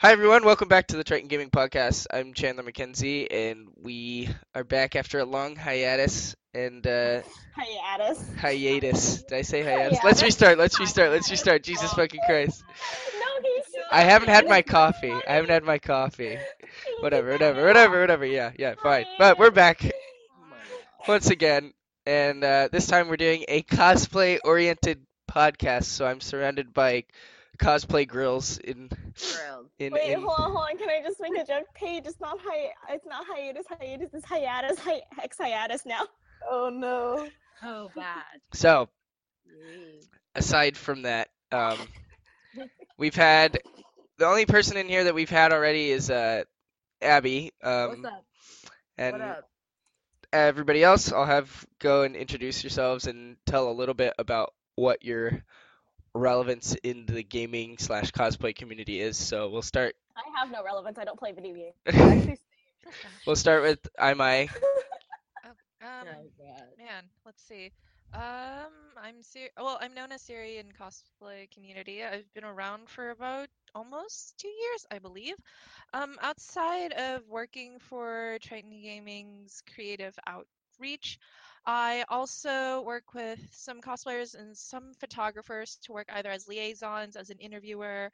[0.00, 2.06] Hi everyone, welcome back to the Triton Gaming Podcast.
[2.10, 7.20] I'm Chandler McKenzie, and we are back after a long hiatus and uh,
[7.54, 8.24] Hiatus.
[8.38, 9.22] hiatus.
[9.24, 9.98] Did I say hiatus?
[9.98, 10.04] Hiatus.
[10.04, 10.56] Let's restart.
[10.56, 11.10] Let's restart.
[11.10, 11.62] Let's restart.
[11.62, 12.64] Jesus fucking Christ!
[13.12, 13.74] No, he's.
[13.92, 15.12] I haven't had my coffee.
[15.12, 16.38] I haven't had my coffee.
[17.00, 18.24] Whatever, whatever, whatever, whatever.
[18.24, 19.04] Yeah, yeah, fine.
[19.18, 19.84] But we're back
[21.08, 21.74] once again,
[22.06, 25.84] and uh, this time we're doing a cosplay-oriented podcast.
[25.84, 27.04] So I'm surrounded by
[27.60, 29.68] cosplay grills in Grilled.
[29.78, 29.92] in.
[29.92, 30.20] Wait, in...
[30.20, 30.78] hold on, hold on.
[30.78, 31.66] Can I just make a joke?
[31.74, 32.70] Paige, it's not hi.
[32.90, 33.66] It's not hiatus.
[33.68, 34.10] Hiatus.
[34.12, 34.78] It's hiatus.
[34.78, 36.02] Hi- hex hiatus now.
[36.48, 37.28] Oh no.
[37.62, 38.40] Oh, bad.
[38.54, 38.88] So
[40.34, 41.76] aside from that, um,
[42.98, 43.58] we've had
[44.18, 46.44] the only person in here that we've had already is uh,
[47.02, 47.52] Abby.
[47.62, 48.24] Um, What's up?
[48.96, 49.50] and what up?
[50.32, 55.04] everybody else, I'll have go and introduce yourselves and tell a little bit about what
[55.04, 55.44] your
[56.14, 59.16] relevance in the gaming slash cosplay community is.
[59.16, 59.94] So we'll start.
[60.16, 60.98] I have no relevance.
[60.98, 62.38] I don't play video games.
[63.26, 64.50] We'll start with Imai.
[65.82, 66.68] Um, oh, God.
[66.78, 67.70] man, let's see.
[68.12, 69.50] Um, I'm Siri.
[69.56, 72.02] Well, I'm known as Siri in cosplay community.
[72.04, 75.36] I've been around for about almost two years, I believe.
[75.92, 81.18] Um, outside of working for Triton Gaming's creative outreach,
[81.70, 87.30] I also work with some cosplayers and some photographers to work either as liaisons, as
[87.30, 88.10] an interviewer,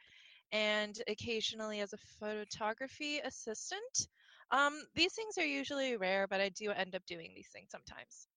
[0.53, 4.09] and occasionally as a photography assistant.
[4.51, 8.29] Um, these things are usually rare, but I do end up doing these things sometimes.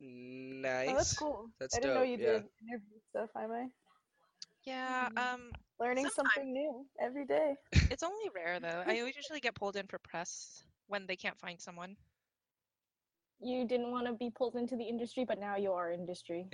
[0.00, 0.88] Nice.
[0.88, 1.50] Oh, that's cool.
[1.58, 2.40] That's I didn't know dope, you yeah.
[2.40, 3.66] did interview stuff, am I?
[4.64, 5.16] Yeah, Mm.
[5.34, 6.30] um, Learning Sometime.
[6.34, 7.56] something new every day.
[7.90, 8.82] it's only rare though.
[8.86, 11.96] I usually get pulled in for press when they can't find someone.
[13.40, 16.48] You didn't want to be pulled into the industry, but now you are industry.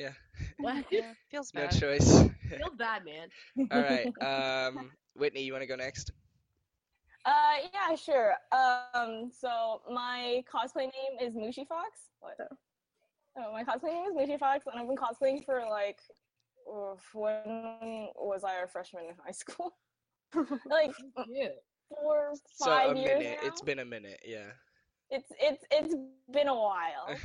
[0.61, 0.85] What?
[0.91, 1.55] Yeah, feels bad.
[1.55, 2.25] No choice.
[2.59, 3.29] Feels bad, man.
[3.71, 4.09] All right.
[4.21, 6.13] Um, Whitney, you want to go next?
[7.25, 8.35] Uh, yeah, sure.
[8.53, 12.11] Um, so my cosplay name is Mushi Fox.
[12.21, 12.39] What?
[13.37, 16.01] Oh, my cosplay name is Mushi Fox, and I've been cosplaying for like,
[16.69, 19.77] oof, when was I a freshman in high school?
[20.69, 20.93] like
[21.27, 21.49] Yeah.
[21.89, 23.39] four, So a years minute.
[23.39, 23.43] now.
[23.43, 24.21] It's been a minute.
[24.25, 24.53] Yeah.
[25.15, 25.95] It's it's it's
[26.33, 27.07] been a while.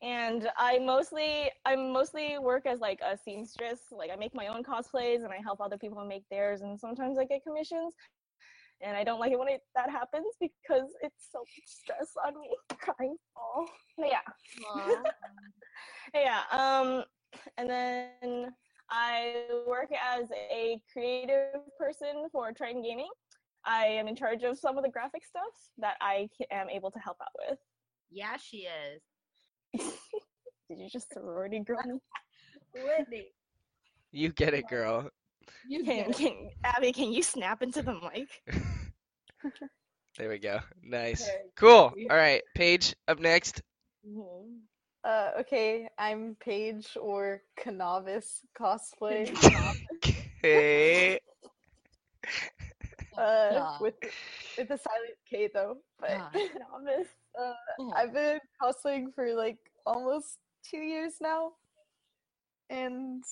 [0.00, 3.80] And i mostly i mostly work as like a seamstress.
[3.90, 7.18] Like i make my own cosplays and i help other people make theirs and sometimes
[7.18, 7.94] i get commissions.
[8.80, 12.38] And i don't like it when it, that happens because it's so much stress on
[12.40, 13.66] me crying all
[13.96, 14.26] but yeah.
[16.14, 17.02] Yeah um
[17.58, 18.54] and then
[18.90, 23.10] i work as a creative person for triton gaming
[23.68, 26.98] i am in charge of some of the graphic stuff that i am able to
[26.98, 27.58] help out with
[28.10, 29.02] yeah, she is.
[30.68, 31.98] Did you just sorority girl me?
[32.98, 33.26] Whitney.
[34.12, 35.10] you get it, girl.
[35.66, 38.28] You Can, can, Abby, can you snap into the mic?
[40.16, 40.58] There we go.
[40.82, 41.30] Nice.
[41.54, 41.94] Cool.
[42.10, 42.42] All right.
[42.56, 43.62] Paige, up next.
[45.04, 49.32] Uh, okay, I'm Paige or Canavis cosplay.
[50.44, 51.20] Okay.
[53.18, 53.78] Uh, Yeah.
[53.80, 53.94] with
[54.56, 55.78] with a silent K though.
[55.98, 56.30] But Yeah.
[56.72, 57.08] Novice.
[57.38, 57.92] uh, Oh.
[57.96, 60.38] I've been cosplaying for like almost
[60.70, 61.52] two years now,
[62.70, 63.22] and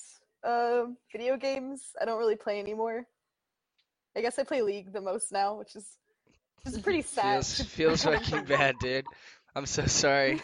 [0.43, 3.05] uh, video games I don't really play anymore.
[4.15, 5.97] I guess I play League the most now, which is
[6.65, 7.45] which is pretty sad.
[7.45, 9.05] Feels feels fucking bad, dude.
[9.55, 10.41] I'm so sorry.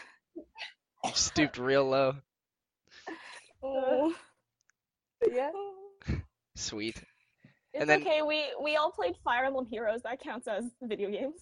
[1.03, 2.15] You stooped real low.
[3.65, 4.13] Oh.
[5.31, 5.51] Yeah.
[6.55, 7.01] Sweet.
[7.73, 8.21] It's then- okay.
[8.21, 10.01] We we all played Fire Emblem Heroes.
[10.03, 11.41] That counts as video games.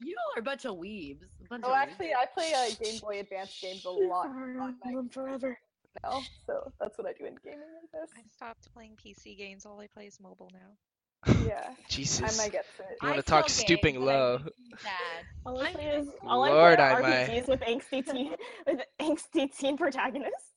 [0.00, 1.22] You all are a bunch of weebs.
[1.48, 5.08] Bunch Oh, of actually, I play uh, Game Boy Advance games a lot Fire Emblem
[5.08, 5.58] forever.
[6.04, 7.60] now, so that's what I do in gaming.
[7.94, 9.64] I I stopped playing PC games.
[9.66, 11.32] All I play is mobile now.
[11.46, 12.20] Yeah, Jesus.
[12.22, 12.38] I Jesus.
[12.38, 12.98] might get to it.
[13.02, 14.38] You wanna talk still stooping game, but I low.
[14.84, 15.24] Bad.
[15.46, 17.10] All I play is all I play I are might.
[17.28, 18.34] RPGs with angsty teen
[18.66, 20.52] with angsty teen protagonists.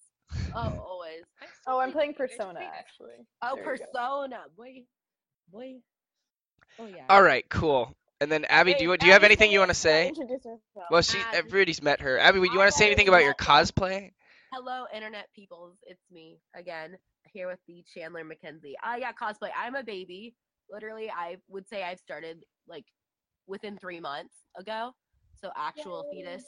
[0.53, 1.23] Oh, always.
[1.41, 3.25] I still Oh, I'm playing Persona actually.
[3.41, 3.63] Oh, There.
[3.63, 4.41] Persona.
[4.57, 4.83] Boy.
[5.51, 5.75] Boy.
[6.79, 7.05] Oh, yeah.
[7.09, 7.47] All right.
[7.49, 7.95] Cool.
[8.21, 10.11] And then Abby, do you Wait, do you have Abby, anything you want to say?
[10.91, 11.37] Well, she Abby.
[11.37, 12.17] everybody's met her.
[12.19, 14.11] Abby, would you want to say anything about your cosplay?
[14.53, 15.77] Hello, internet peoples.
[15.83, 16.97] It's me again
[17.31, 18.73] here with the Chandler McKenzie.
[18.83, 19.49] Uh, yeah, cosplay.
[19.57, 20.35] I'm a baby.
[20.71, 22.85] Literally, I would say I've started like
[23.47, 24.91] within three months ago.
[25.41, 26.25] So actual Yay.
[26.25, 26.43] fetus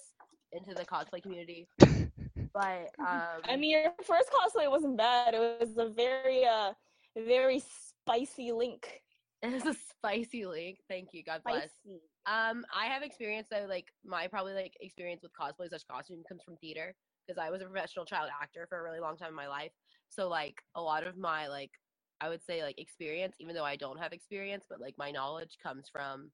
[0.51, 1.68] into the cosplay community.
[2.54, 5.33] But um, I mean, your first cosplay wasn't bad.
[5.33, 6.74] It was a very, uh,
[7.15, 7.63] very
[8.06, 8.88] spicy link.
[9.44, 10.77] It's a spicy link.
[10.88, 11.24] Thank you.
[11.24, 11.71] God bless.
[11.83, 12.00] Spicy.
[12.27, 16.44] Um, I have experience though, like my probably like experience with cosplay slash costume comes
[16.44, 16.94] from theater
[17.25, 19.71] because I was a professional child actor for a really long time in my life.
[20.09, 21.71] So like a lot of my like
[22.21, 25.57] I would say like experience, even though I don't have experience, but like my knowledge
[25.63, 26.30] comes from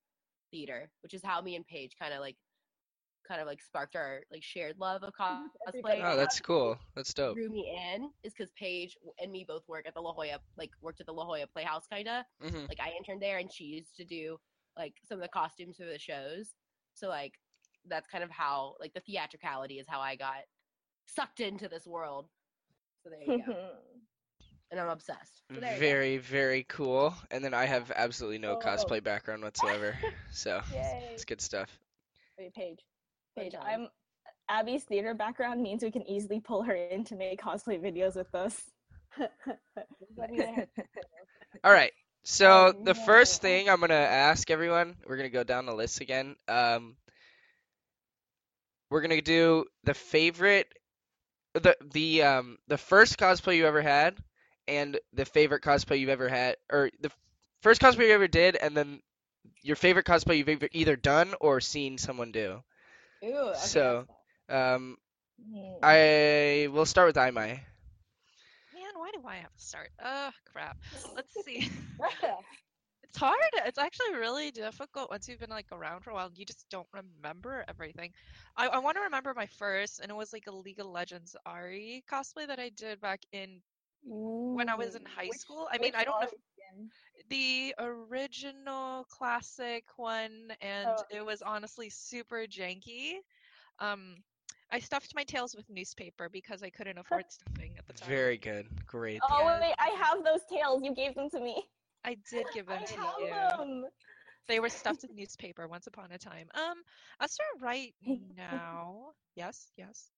[0.52, 2.36] theater, which is how me and Paige kind of like
[3.28, 6.02] kind of like sparked our like shared love of cosplay.
[6.04, 6.80] Oh, that's cool.
[6.96, 7.36] That's dope.
[7.36, 10.72] drew me in is because Paige and me both work at the La Jolla, like
[10.82, 12.26] worked at the La Jolla Playhouse, kinda.
[12.42, 14.38] hmm Like I interned there, and she used to do
[14.78, 16.54] like some of the costumes for the shows.
[16.94, 17.34] So like
[17.88, 20.44] that's kind of how like the theatricality is how I got
[21.08, 22.30] sucked into this world.
[23.04, 23.70] So there you go,
[24.72, 25.42] and I'm obsessed.
[25.54, 25.80] So there you go.
[25.80, 27.14] Very, very cool.
[27.32, 28.60] And then I have absolutely no Oh.
[28.60, 29.96] cosplay background whatsoever.
[30.30, 31.10] So Yay.
[31.16, 31.80] it's good stuff.
[32.38, 32.80] Wait, Paige.
[33.38, 33.56] Fun Paige.
[33.62, 33.88] I'm
[34.50, 38.34] Abby's theater background means we can easily pull her in to make cosplay videos with
[38.34, 38.60] us.
[40.18, 40.66] Let me know.
[41.64, 41.92] All right.
[42.24, 46.02] So Oh, the first thing I'm gonna ask everyone, we're gonna go down the list
[46.02, 46.36] again.
[46.48, 46.96] Um,
[48.90, 50.68] we're gonna do the favorite,
[51.54, 54.18] the the um the first cosplay you ever had,
[54.68, 57.12] and the favorite cosplay you've ever had, or the
[57.62, 59.02] first cosplay you ever did, and then
[59.62, 62.62] your favorite cosplay you've either- either done or seen someone do.
[63.24, 64.08] Ooh, okay, So-
[64.50, 64.98] Um.
[65.84, 67.60] I will start with Aimai.
[68.74, 69.90] Man, why do I have to start?
[70.04, 70.78] Oh, crap.
[71.16, 71.70] Let's see.
[73.04, 73.38] It's hard.
[73.66, 76.30] It's actually really difficult once you've been like around for a while.
[76.36, 78.12] You just don't remember everything.
[78.56, 81.36] I, I want to remember my first, and it was like a League of Legends
[81.48, 83.62] Ahri cosplay that I did back in
[84.04, 85.68] when I was in high Which- school.
[85.72, 86.34] I mean, I don't know if
[86.68, 86.92] Ahri
[87.30, 93.14] the original classic one, and Oh, it was honestly super janky.
[93.80, 94.24] Um,
[94.72, 98.20] I stuffed my tails with newspaper because I couldn't afford stuffing at the time.
[98.20, 98.68] Very good.
[98.88, 99.24] Great.
[99.24, 99.60] Oh Yeah.
[99.60, 100.84] wait, I have those tails.
[100.84, 101.64] You gave them to me.
[102.04, 103.36] I did give I them to have you.
[103.60, 103.86] them.
[104.48, 106.50] They were stuffed with newspaper once upon a time.
[106.54, 106.84] Um,
[107.20, 107.94] as for right
[108.36, 110.12] now, yes, yes.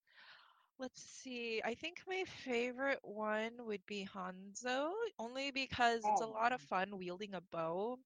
[0.80, 1.62] Let's see.
[1.64, 6.32] I think my favorite one would be Hanzo, only because it's a Oh.
[6.32, 8.00] lot of fun wielding a bow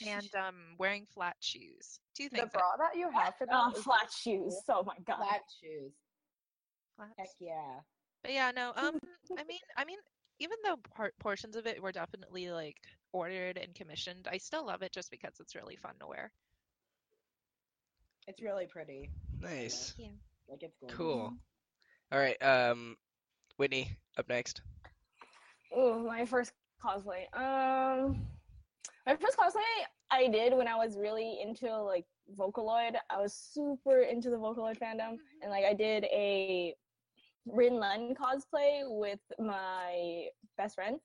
[0.00, 2.00] and um wearing flat shoes.
[2.14, 2.52] Do Two The things.
[2.52, 4.62] bra that you have for that Oh, is flat shoes.
[4.68, 5.16] Oh my god.
[5.16, 5.92] Flat shoes.
[6.96, 7.18] flats.
[7.18, 7.80] Heck yeah.
[8.22, 8.72] But yeah, no.
[8.74, 8.98] Um,
[9.36, 9.98] I mean, I mean,
[10.38, 12.76] even though part portions of it were definitely like
[13.12, 16.32] ordered and commissioned, I still love it just because it's really fun to wear.
[18.26, 19.10] It's really pretty.
[19.40, 19.94] Nice.
[19.98, 20.08] Yeah.
[20.48, 20.96] Like it's gorgeous.
[20.96, 21.38] Cool.
[22.10, 22.42] All right.
[22.42, 22.96] Um,
[23.58, 24.62] Whitney, up next.
[25.76, 26.52] Ooh, my first
[26.82, 27.24] cosplay.
[27.34, 28.26] Um,
[29.06, 29.62] my first cosplay
[30.10, 32.06] I did when I was really into like
[32.38, 32.96] Vocaloid.
[33.10, 36.74] I was super into the Vocaloid fandom, and like I did a
[37.46, 40.98] Rin Len cosplay with my best friend,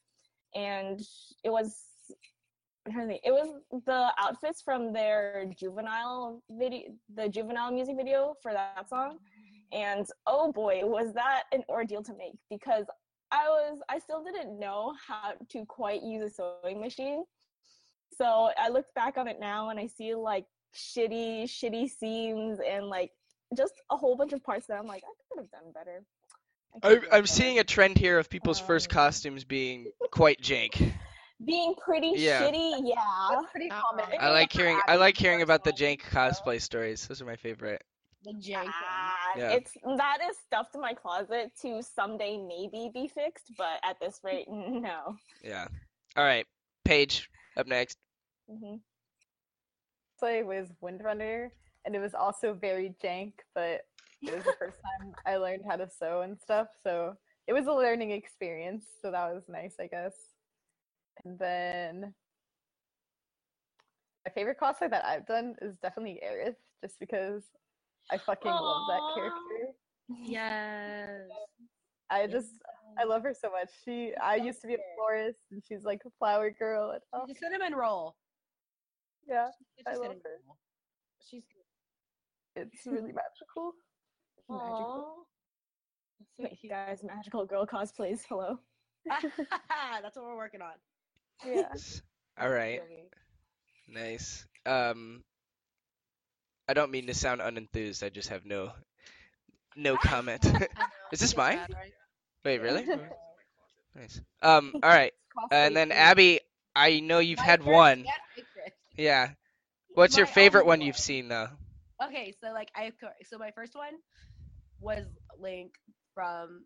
[0.56, 1.02] and
[1.44, 1.82] it was.
[2.86, 3.22] I'm trying to think.
[3.26, 9.20] It was the outfits from their juvenile video, the juvenile music video for that song,
[9.74, 12.86] and oh boy, was that an ordeal to make because
[13.32, 16.30] I was I still didn't know how to quite use a
[16.64, 17.24] sewing machine.
[18.16, 22.86] So I look back on it now and I see like shitty, shitty seams and
[22.88, 23.12] like
[23.58, 26.04] just a whole bunch of parts that I'm like, I could have done better.
[26.76, 29.92] I could I'm, I'm better." seeing a trend here of people's first Um, costumes being
[30.12, 30.94] quite jank.
[31.44, 32.42] being pretty Yeah.
[32.44, 32.96] shitty, yeah.
[33.32, 34.06] That's pretty common.
[34.20, 37.08] I like hearing I like hearing about the jank cosplay stories.
[37.08, 37.84] Those are my favorite.
[38.24, 38.74] The jank one.
[38.74, 39.52] Ah, Yeah.
[39.52, 44.20] It's that is stuffed in my closet to someday maybe be fixed, but at this
[44.24, 45.16] rate, no.
[45.44, 45.68] Yeah.
[46.16, 46.46] All right.
[46.86, 47.98] Paige, up next.
[48.50, 48.76] hmm
[50.20, 51.50] Play was Windrunner,
[51.86, 53.82] and it was also very jank, but
[54.22, 57.68] it was the first time I learned how to sew and stuff, so it was
[57.68, 58.86] a learning experience.
[59.02, 60.14] So that was nice, I guess.
[61.26, 62.14] And then
[64.26, 67.44] my favorite cosplay that I've done is definitely Aerith, just because
[68.12, 69.74] I fucking love that character.
[70.10, 71.22] Yes.
[72.10, 72.50] I just
[73.00, 73.70] I love her so much.
[73.84, 76.92] She I used to be a florist, and she's like a flower girl.
[76.92, 78.16] And, oh, She's a cinnamon roll.
[79.28, 80.40] yeah, She's a I love her.
[80.46, 80.58] roll.
[81.30, 81.44] She's
[82.56, 83.74] it's really magical.
[84.50, 85.26] magical.
[86.38, 86.72] So Wait, cute.
[86.72, 88.22] guys, magical girl cosplays.
[88.30, 88.60] Hello.
[89.06, 89.24] That's
[90.16, 90.74] what we're working on.
[91.46, 91.64] Yeah.
[92.40, 92.82] All right.
[93.88, 94.46] Nice.
[94.66, 95.24] Um,
[96.74, 98.02] I don't mean to sound unenthused.
[98.02, 98.72] I just have no
[99.76, 100.44] no comment.
[101.12, 101.60] Is this mine?
[102.44, 102.88] Wait, really?
[103.96, 104.20] Nice.
[104.42, 105.14] Um, all right.
[105.52, 106.40] And then Abby,
[106.76, 108.06] I know you've had one.
[108.98, 109.30] Yeah.
[109.94, 110.88] What's your favorite one one.
[110.88, 111.50] you've seen though?
[112.04, 112.92] Okay, so like I
[113.30, 113.94] so my first one
[114.80, 115.06] was
[115.40, 115.74] Link
[116.16, 116.66] from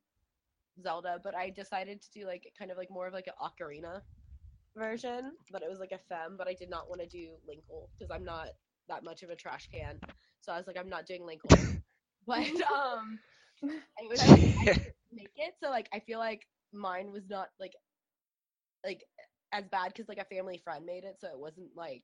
[0.81, 3.99] Zelda, but I decided to do like kind of like more of like an ocarina
[4.77, 7.89] version, but it was like a femme, but I did not want to do Linkle
[7.99, 8.47] because I'm not
[8.87, 9.99] that much of a trash can.
[10.41, 11.57] So I was like, I'm not doing Linkle.
[12.27, 13.19] but um
[13.97, 17.73] it was I didn't make it, so like I feel like mine was not like
[18.83, 19.03] like
[19.51, 22.03] as bad because like a family friend made it, so it wasn't like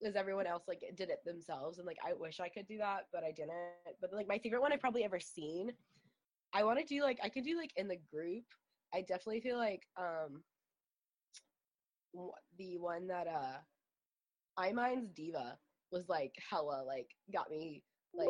[0.00, 3.06] because everyone else like did it themselves, and like I wish I could do that,
[3.12, 3.70] but I didn't.
[3.74, 5.46] But like my favorite one I've probably ever seen.
[6.34, 8.44] I want to do like I could do like in the group.
[8.92, 10.42] I definitely feel like um
[12.58, 13.58] the one that uh
[14.58, 15.58] I Mind's D.Va
[15.92, 17.82] was like hella like got me
[18.14, 18.28] like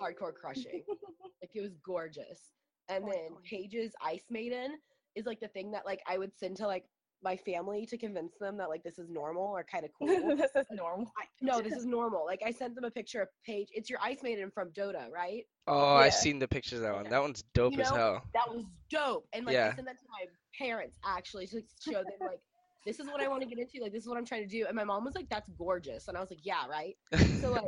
[0.00, 0.82] hardcore crushing.
[1.42, 2.40] like it was gorgeous.
[2.88, 4.76] And oh, then Paige's Ice Maiden
[5.14, 6.84] is like the thing that like I would send to like
[7.22, 10.36] my family to convince them that like this is normal or kind of cool.
[10.36, 11.10] this is normal.
[11.18, 12.24] I, no, this is normal.
[12.26, 13.68] Like I sent them a picture of Paige.
[13.72, 15.44] It's your Ice Maiden from Dota, right?
[15.66, 17.02] Oh, I've seen the pictures of that one.
[17.02, 17.10] Okay.
[17.10, 18.22] That one's dope You as hell.
[18.34, 19.26] That was dope.
[19.32, 19.70] And like Yeah.
[19.72, 20.26] I sent that to my
[20.58, 22.40] parents actually to show them like
[22.86, 23.80] this is what I want to get into.
[23.82, 24.66] Like this is what I'm trying to do.
[24.66, 26.96] And my mom was like, "That's gorgeous," and I was like, "Yeah, right."
[27.40, 27.64] So like,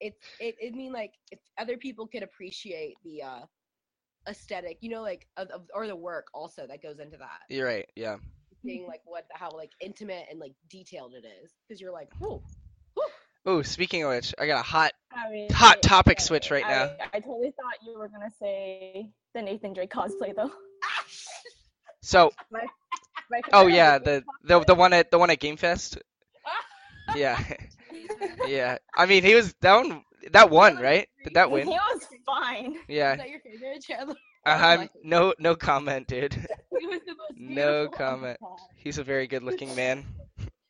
[0.00, 0.54] it's it.
[0.60, 3.40] It mean like if other people could appreciate the uh
[4.28, 7.40] aesthetic, you know, like of, of or the work also that goes into that.
[7.48, 7.86] You're right.
[7.96, 8.16] Yeah.
[8.64, 12.42] Seeing like what how like intimate and like detailed it is, because you're like, oh,
[13.46, 16.64] Oh, speaking of which, I got a hot I mean, hot topic I- switch right
[16.66, 16.84] now.
[16.98, 20.50] I, I totally thought you were gonna say the Nathan Drake cosplay though.
[22.02, 22.66] So, My
[23.52, 25.98] oh yeah, the the the one at the one at Game Fest.
[27.14, 27.38] Yeah.
[28.46, 28.78] yeah.
[28.96, 30.02] I mean, he was that one
[30.32, 31.06] that won, right?
[31.22, 31.66] Did that win?
[31.66, 32.76] He was fine.
[32.88, 33.12] Yeah.
[33.12, 34.14] is that your favorite Chandler?
[34.46, 36.34] Uh, I'm no no comment, dude.
[36.78, 38.38] He was the most No comment.
[38.76, 40.04] He's a very good-looking man.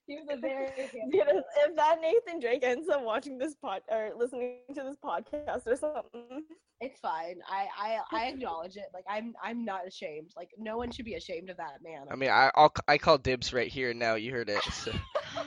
[0.07, 4.59] He was a very if that Nathan Drake ends up watching this pod or listening
[4.75, 6.45] to this podcast or something,
[6.85, 7.37] It's fine.
[7.49, 8.87] I, I I acknowledge it.
[8.93, 10.33] Like I'm I'm not ashamed.
[10.37, 12.07] Like no one should be ashamed of that man.
[12.11, 14.15] I mean, I I'll, I call dibs right here and now.
[14.17, 14.63] You heard it.
[14.65, 14.93] so.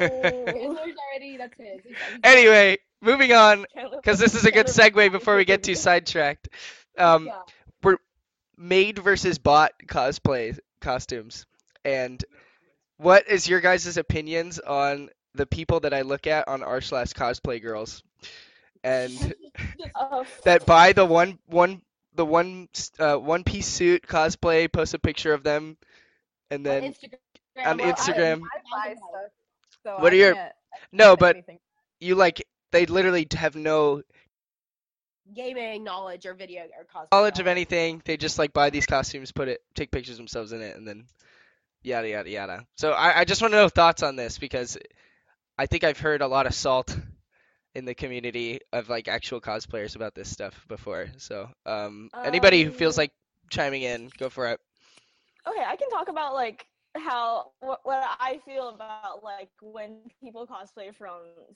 [0.00, 1.82] Already that's his.
[1.82, 3.64] He's- he's- Anyway, moving on
[3.96, 6.48] because this is a good segue before we get too sidetracked.
[6.98, 7.42] Um, yeah.
[8.56, 11.46] made versus bought cosplay costumes
[11.84, 12.22] and
[12.98, 17.12] what is your guys' opinions on the people that i look at on r slash
[17.12, 18.02] cosplay girls
[18.84, 19.34] and
[19.94, 21.82] Uh, that buy the one one
[22.14, 22.68] the one
[22.98, 25.76] uh, one piece suit cosplay post a picture of them
[26.50, 27.66] and on then Instagram.
[27.66, 28.42] on well, I- Instagram.
[28.42, 29.30] I buy stuff.
[29.84, 30.50] So What I are your-
[30.92, 31.58] no but anything.
[32.00, 34.02] you like they literally have no
[35.34, 39.30] gaming knowledge or video or cosplay knowledge of anything they just like buy these costumes
[39.30, 41.04] put it take pictures of themselves in it and then
[41.82, 44.76] yada yada yada so i, I just want to know thoughts on this because
[45.56, 46.96] i think i've heard a lot of salt
[47.74, 52.70] in the community of like actual cosplayers about this stuff before so um anybody who
[52.70, 53.12] feels Um, like
[53.50, 54.60] chiming in go for it
[55.48, 60.30] okay, I can talk about like how what, what I feel about like when people
[60.46, 61.04] cosplay from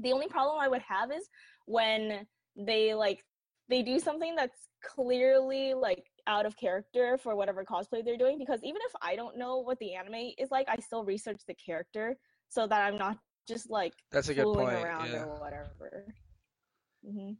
[0.00, 1.28] The only problem I would have is
[1.66, 3.24] when they like
[3.68, 8.60] they do something that's clearly like out of character for whatever cosplay they're doing because
[8.62, 12.16] even if I don't know what the anime is like, I still research the character
[12.48, 16.04] so that I'm not just like that's a good fooling point around yeah or whatever.
[17.02, 17.30] hmm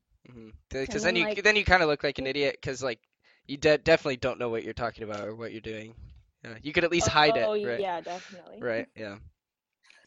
[0.71, 3.01] because then, then you like- then you kind of look like an idiot because like
[3.49, 5.95] you de- definitely don't know what you're talking about or what you're doing
[6.45, 8.59] yeah you could at least hide oh, it right yeah, definitely.
[8.61, 9.17] right yeah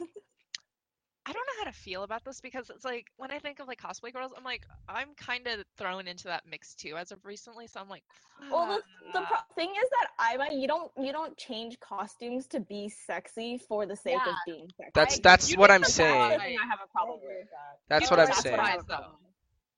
[1.24, 3.68] I don't know how to feel about this because it's like when I think of
[3.68, 7.24] like cosplay girls, I'm like I'm kind of thrown into that mix too as of
[7.24, 7.68] recently.
[7.68, 8.02] So I'm like,
[8.50, 8.82] Well, the,
[9.12, 12.60] the "Ah." pro- thing is that I might you don't you don't change costumes to
[12.60, 14.90] be sexy for the sake of being sexy.
[14.94, 17.46] that's that's you'd what i'm saying That's I have a problem with.
[17.88, 18.56] that's You'd what i'm saying
[18.88, 19.31] though.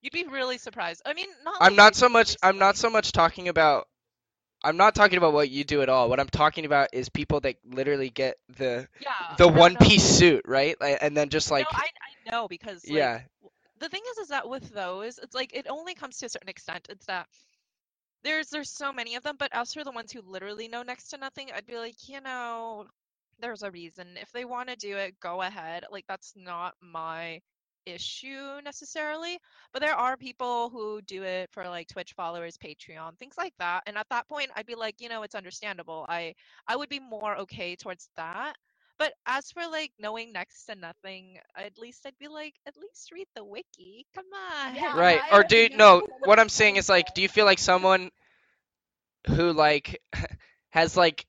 [0.04, 1.02] You'd be really surprised.
[1.06, 1.60] I mean, not.
[1.60, 3.88] I'm like not so much I'm not so much talking about
[4.64, 6.08] I'm not talking about what you do at all.
[6.08, 9.38] What I'm talking about is people that literally get the Yeah.
[9.38, 10.76] the one piece suit, right?
[10.80, 13.22] Like, and then just like no, I, I know because like, yeah,
[13.80, 16.48] the thing is is that with those it's like it only comes to a certain
[16.48, 17.26] extent it's that
[18.24, 21.08] there's there's so many of them but as for the ones who literally know next
[21.08, 22.86] to nothing i'd be like you know
[23.40, 27.40] there's a reason if they want to do it go ahead like that's not my
[27.86, 29.38] issue necessarily
[29.72, 33.82] but there are people who do it for like twitch followers patreon things like that
[33.86, 36.34] and at that point i'd be like you know it's understandable i
[36.68, 38.54] i would be more okay towards that
[38.98, 43.10] but as for like knowing next to nothing, at least I'd be like, at least
[43.12, 44.06] read the wiki.
[44.14, 44.74] Come on.
[44.74, 44.82] Yeah.
[44.92, 45.22] right.
[45.22, 45.76] I Or do agree.
[45.76, 48.10] no, what I'm saying is like do you feel like someone
[49.26, 50.00] who like
[50.70, 51.26] has like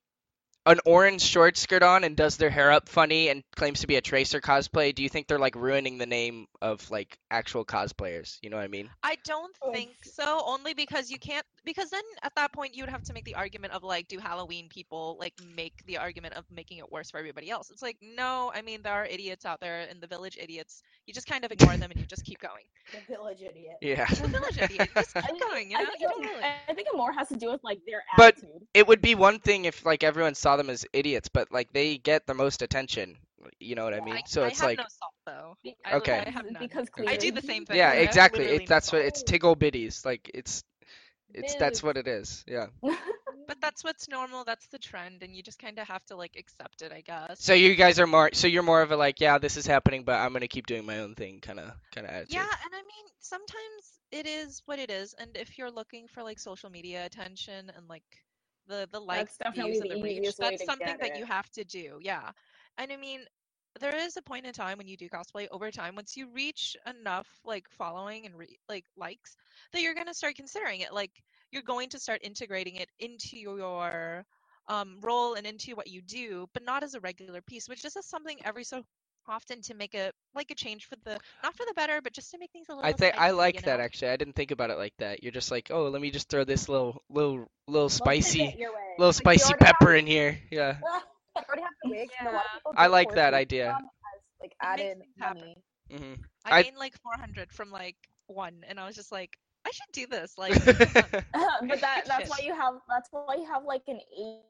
[0.65, 3.95] an orange short skirt on and does their hair up funny and claims to be
[3.97, 8.39] a Tracer cosplay, do you think they're like ruining the name of like actual cosplayers?
[8.41, 8.89] You know what I mean?
[9.03, 12.83] I don't Oh, think so, only because you can't because then at that point you
[12.83, 16.33] would have to make the argument of like do Halloween people like make the argument
[16.35, 17.69] of making it worse for everybody else.
[17.71, 20.81] It's like no, I mean there are idiots out there in the village idiots.
[21.05, 22.65] You just kind of ignore them and you just keep going.
[22.91, 23.77] The village idiot.
[23.81, 24.05] Yeah.
[24.05, 26.87] The village idiot, just I keep think, going, you I think You it, I think
[26.87, 28.67] it more has to do with like their But- attitude.
[28.73, 31.97] It would be one thing if like everyone saw them as idiots, but like they
[31.97, 33.17] get the most attention.
[33.59, 34.15] You know what I mean?
[34.15, 35.57] I, So I it's have like no salt though.
[35.63, 36.23] Because, I, Okay.
[36.25, 36.59] I have none.
[36.59, 37.77] because I do the same thing.
[37.77, 38.45] yeah, I have exactly.
[38.45, 40.05] It, that's no what it's tiggle bitties.
[40.05, 40.63] Like it's
[41.33, 42.43] it's that's what it is.
[42.47, 42.67] Yeah.
[43.47, 44.43] But that's what's normal.
[44.43, 47.39] That's the trend, and you just kind of have to like accept it, I guess.
[47.39, 50.03] So you guys are more so you're more of a like, yeah, this is happening,
[50.03, 52.33] but I'm gonna keep doing my own thing kind of kind of attitude.
[52.35, 56.23] Yeah, and I mean, sometimes it is what it is, and if you're looking for
[56.23, 58.03] like social media attention and like
[58.67, 61.97] the the likes, That's definitely the the reach, that's something that you have to do.
[62.01, 62.31] Yeah,
[62.77, 63.21] and I mean,
[63.79, 66.75] there is a point in time when you do cosplay over time, once you reach
[66.87, 69.35] enough like following and re- like likes,
[69.71, 70.93] that you're gonna start considering it.
[70.93, 71.11] Like
[71.51, 74.25] you're going to start integrating it into your
[74.67, 77.97] um, role and into what you do, but not as a regular piece, which just
[77.97, 78.83] is something every so
[79.27, 82.31] often to make a like a change for the not for the better, but just
[82.31, 82.87] to make things a little.
[82.87, 83.83] I think I like you that know?
[83.85, 84.09] actually.
[84.09, 85.23] I didn't think about it like that.
[85.23, 88.55] You're just like, oh, let me just throw this little little little spicy
[88.97, 90.39] little Like, spicy already have- pepper in here.
[90.51, 90.77] Yeah.
[91.37, 92.09] I already have the wig.
[92.19, 92.57] and a lot of Yeah.
[92.59, 93.69] people I like that idea.
[93.77, 93.83] as,
[94.41, 95.39] like added things happen.
[95.41, 95.57] money.
[95.91, 96.13] hmm
[96.45, 97.95] I I- gained like 400 from like
[98.27, 100.35] one, and I was just like, I should do this.
[100.37, 101.23] Like, this is fun.
[101.67, 103.99] but that that's why you have that's why you have like an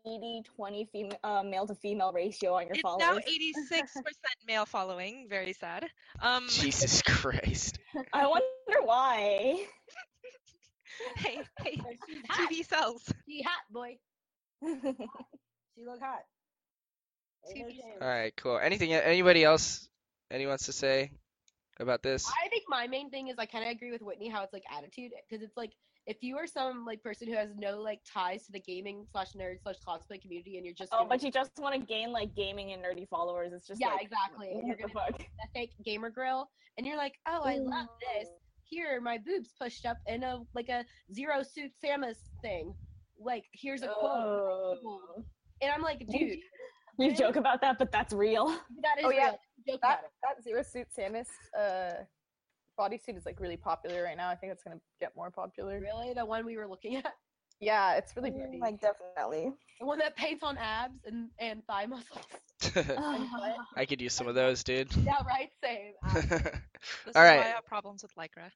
[0.05, 3.21] 80 20 female uh, male to female ratio on your it's followers.
[3.71, 3.81] now 86%
[4.47, 5.27] male following.
[5.29, 5.85] Very sad.
[6.21, 7.79] Um, Jesus Christ.
[8.13, 8.45] I wonder
[8.83, 9.65] why.
[11.17, 11.81] hey, hey,
[12.31, 13.03] TV sells.
[13.27, 13.97] She hot, boy.
[14.63, 16.23] She look hot.
[17.47, 17.93] Ain't no TV shame.
[18.01, 18.57] All right, cool.
[18.57, 19.87] Anything anybody else
[20.31, 21.11] any wants to say
[21.79, 22.25] about this?
[22.45, 24.63] I think my main thing is I kind of agree with Whitney how it's like
[24.75, 25.71] attitude because it's like
[26.07, 29.33] if you are some like person who has no like ties to the gaming slash
[29.33, 32.11] nerd slash cosplay community and you're just oh, doing but you just want to gain
[32.11, 33.51] like gaming and nerdy followers.
[33.53, 34.49] It's just Yeah, like, exactly.
[34.53, 35.21] What you're the gonna fuck?
[35.21, 38.29] a fake gamer grill and you're like, oh, I love this.
[38.67, 42.73] Here, are my boobs pushed up in a like a zero suit Samus thing.
[43.19, 44.77] Like, here's a quote.
[44.83, 45.23] Oh.
[45.61, 46.37] And I'm like, dude,
[46.97, 48.47] You joke about that, but that's real.
[48.47, 49.25] that is Oh, yeah.
[49.25, 49.39] real.
[49.67, 50.11] Joke That about it.
[50.23, 52.03] that zero suit Samus uh
[52.79, 54.29] bodysuit is like really popular right now.
[54.29, 55.79] I think it's gonna get more popular.
[55.79, 57.13] Really, the one we were looking at,
[57.59, 58.59] Yeah, it's really pretty.
[58.59, 59.51] Like definitely.
[59.79, 62.25] the one that paints on abs and and thigh muscles.
[63.75, 64.89] I could use some of those, dude.
[65.05, 65.49] Yeah, right.
[65.63, 65.93] Same.
[66.03, 66.27] Abs.
[67.05, 68.51] This All is why I have problems with Lycra.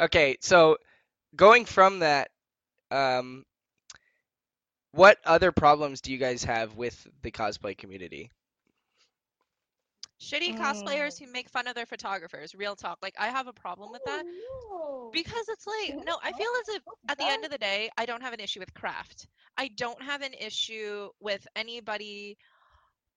[0.00, 0.76] okay, so
[1.36, 2.30] going from that,
[2.90, 3.44] um,
[4.92, 8.30] what other problems do you guys have with the cosplay community?
[10.24, 12.54] Shitty cosplayers who make fun of their photographers.
[12.54, 12.98] Real talk.
[13.02, 14.24] Like, I have a problem with that.
[15.12, 18.06] Because it's like, no, I feel as if at the end of the day, I
[18.06, 19.26] don't have an issue with craft.
[19.56, 22.36] I don't have an issue with anybody,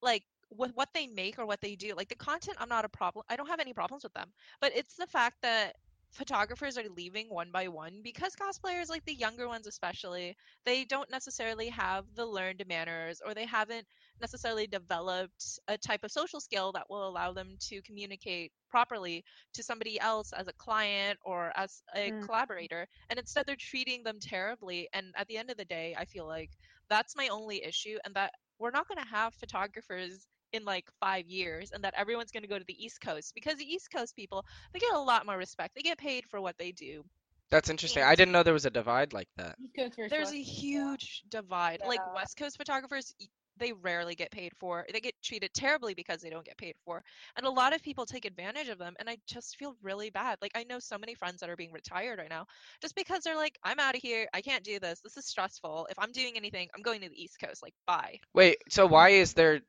[0.02, 1.94] like, with what they make or what they do.
[1.96, 3.26] Like, the content, I'm not a problem.
[3.30, 4.32] I don't have any problems with them.
[4.62, 5.76] But it's the fact that
[6.12, 11.12] photographers are leaving one by one because cosplayers, like the younger ones especially, they don't
[11.12, 13.86] necessarily have the learned manners or they haven't
[14.22, 19.64] necessarily developed a type of social skill that will allow them to communicate properly to
[19.64, 22.22] somebody else as a client or as a Mm.
[22.22, 26.06] collaborator and instead they're treating them terribly and at the end of the day i
[26.06, 26.52] feel like
[26.90, 31.28] that's my only issue and that we're not going to have photographers in like five
[31.28, 34.16] years and that everyone's going to go to the east coast because the east coast
[34.16, 37.04] people they get a lot more respect they get paid for what they do
[37.50, 38.04] That's interesting.
[38.04, 39.58] I didn't know there was a divide like that.
[39.62, 43.28] East Coast versus there's a huge divide like west coast photographers y-
[43.58, 47.04] they rarely get paid for they get treated terribly because they don't get paid for
[47.36, 50.38] and a lot of people take advantage of them and i just feel really bad
[50.42, 52.46] like i know so many friends that are being retired right now
[52.82, 55.88] just because they're like i'm out of here i can't do this this is stressful
[55.90, 58.20] if i'm doing anything i'm going to the east coast like bye.
[58.34, 59.62] Wait, so why is there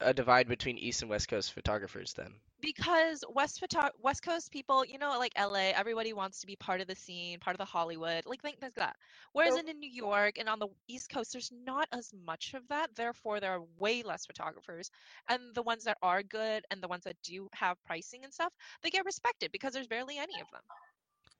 [0.00, 2.34] a divide between East and West Coast photographers then?
[2.62, 6.82] because west photo- west coast people you know like la everybody wants to be part
[6.82, 8.94] of the scene part of the hollywood like things like that
[9.32, 12.68] whereas So- in new york and on the east coast there's not as much of
[12.68, 14.90] that therefore there are way less photographers
[15.28, 18.52] and the ones that are good and the ones that do have pricing and stuff
[18.82, 20.62] they get respected because there's barely any of them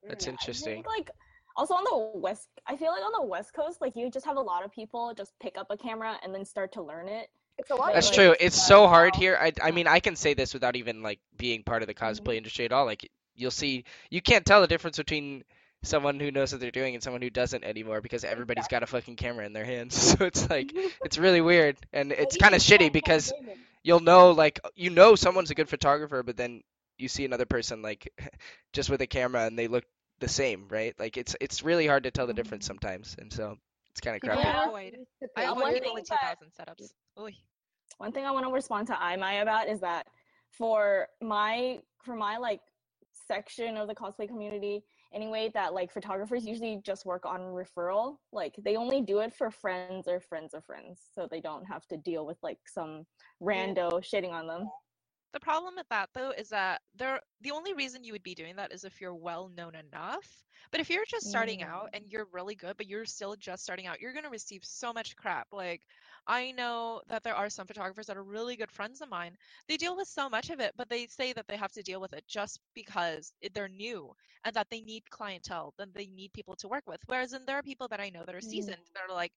[0.07, 0.73] That's Mm, interesting.
[0.73, 1.11] think, like
[1.55, 4.37] also on the west, I feel like on the west coast, like you just have
[4.37, 7.29] a lot of people just pick up a camera and then start to learn it.
[7.61, 7.93] It's a lot.
[7.93, 8.31] That's of, true.
[8.31, 9.37] it's It's so hard here.
[9.39, 12.19] I I mean, I can say this without even like being part of the cosplay
[12.19, 12.31] mm-hmm.
[12.31, 12.85] industry at all.
[12.85, 15.43] Like you'll see, you can't tell the difference between
[15.83, 18.87] someone who knows what they're doing and someone who doesn't anymore because everybody's got a
[18.87, 20.15] fucking camera in their hands.
[20.17, 20.71] So it's like
[21.05, 23.31] it's really weird and it's kind of shitty because
[23.83, 26.61] you'll know like you know someone's a good photographer, but then
[26.97, 28.11] you see another person like
[28.73, 29.85] just with a camera and they look
[30.19, 30.95] the same, right?
[30.99, 32.79] Like it's it's really hard to tell the difference mm-hmm.
[32.79, 33.57] sometimes, and so
[33.91, 34.57] it's kind of People crappy.
[34.57, 34.97] I avoid.
[35.35, 36.93] I avoid one people thing with that- 2000 setups.
[37.19, 37.35] Oy.
[38.01, 40.07] One thing I want to respond to Imai about is that
[40.49, 42.61] for my for my like
[43.27, 44.83] section of the cosplay community
[45.13, 49.51] anyway that like photographers usually just work on referral like they only do it for
[49.51, 53.05] friends or friends of friends so they don't have to deal with like some
[53.39, 54.67] rando shitting on them
[55.33, 58.55] The problem with that though is that there the only reason you would be doing
[58.55, 60.45] that is if you're well known enough.
[60.71, 63.87] But if you're just starting out and you're really good, but you're still just starting
[63.87, 65.47] out, you're gonna receive so much crap.
[65.51, 65.81] Like
[66.27, 69.37] I know that there are some photographers that are really good friends of mine.
[69.67, 71.99] They deal with so much of it, but they say that they have to deal
[72.01, 74.13] with it just because they're new
[74.43, 77.01] and that they need clientele, then they need people to work with.
[77.07, 78.41] Whereas then there are people that I know that are Mm.
[78.41, 79.33] seasoned that are like,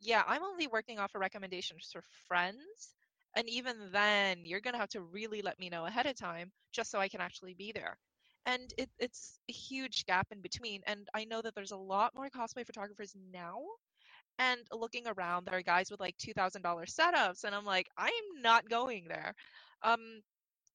[0.00, 2.94] yeah, I'm only working off of recommendations for friends
[3.38, 6.50] and even then, you're going to have to really let me know ahead of time
[6.72, 7.96] just so I can actually be there.
[8.46, 10.82] And it, it's a huge gap in between.
[10.88, 13.60] And I know that there's a lot more cosplay photographers now.
[14.40, 17.44] And looking around, there are guys with like $2,000 setups.
[17.44, 19.34] And I'm like, I'm not going there.
[19.84, 20.20] Um,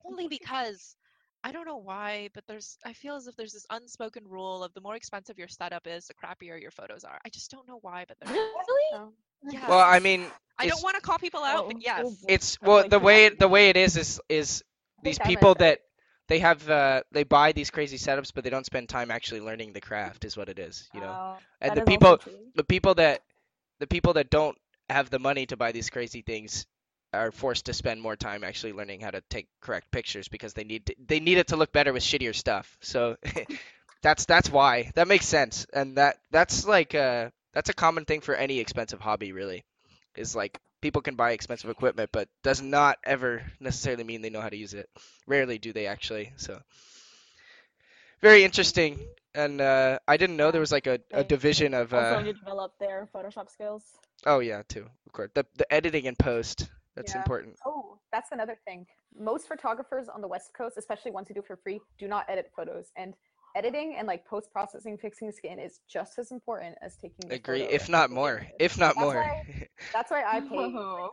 [0.05, 0.95] only because
[1.43, 4.73] I don't know why, but there's, I feel as if there's this unspoken rule of
[4.73, 7.19] the more expensive your setup is, the crappier your photos are.
[7.25, 8.29] I just don't know why, but there.
[8.29, 9.11] really
[9.51, 9.59] Yeah.
[9.67, 12.25] Well, I mean, I don't want to call people out, Oh, but oh yes.
[12.27, 14.63] it's well the way the way it is is is
[15.01, 15.79] these people that
[16.27, 19.73] they have uh they buy these crazy setups but they don't spend time actually learning
[19.73, 22.19] the craft is what it is you know Oh, and that the people
[22.55, 23.21] the people that
[23.79, 24.57] the people that don't
[24.89, 26.65] have the money to buy these crazy things
[27.13, 30.63] are forced to spend more time actually learning how to take correct pictures because they
[30.63, 32.77] need to, they need it to look better with shittier stuff.
[32.81, 33.17] So
[34.01, 34.91] that's that's why.
[34.95, 35.65] That makes sense.
[35.73, 39.63] And that that's like uh that's a common thing for any expensive hobby really
[40.15, 44.41] is like people can buy expensive equipment but does not ever necessarily mean they know
[44.41, 44.89] how to use it.
[45.27, 46.33] Rarely do they actually.
[46.37, 46.59] So
[48.21, 48.99] very interesting.
[49.35, 52.33] And uh i didn't know there was like a, a division of also uh to
[52.33, 53.83] develop their photoshop skills.
[54.25, 55.31] Oh yeah too of course.
[55.33, 57.19] The, the editing and post that's Yeah.
[57.19, 58.85] important Oh, that's another thing.
[59.17, 62.25] Most photographers on the West Coast, especially ones who do it for free, do not
[62.29, 62.91] edit photos.
[62.95, 63.15] And
[63.55, 67.61] editing and like post processing, fixing skin is just as important as taking the agree
[67.61, 68.55] photo if not more it.
[68.59, 70.47] if not That's more why- That's why I pay.
[70.55, 71.09] Oh.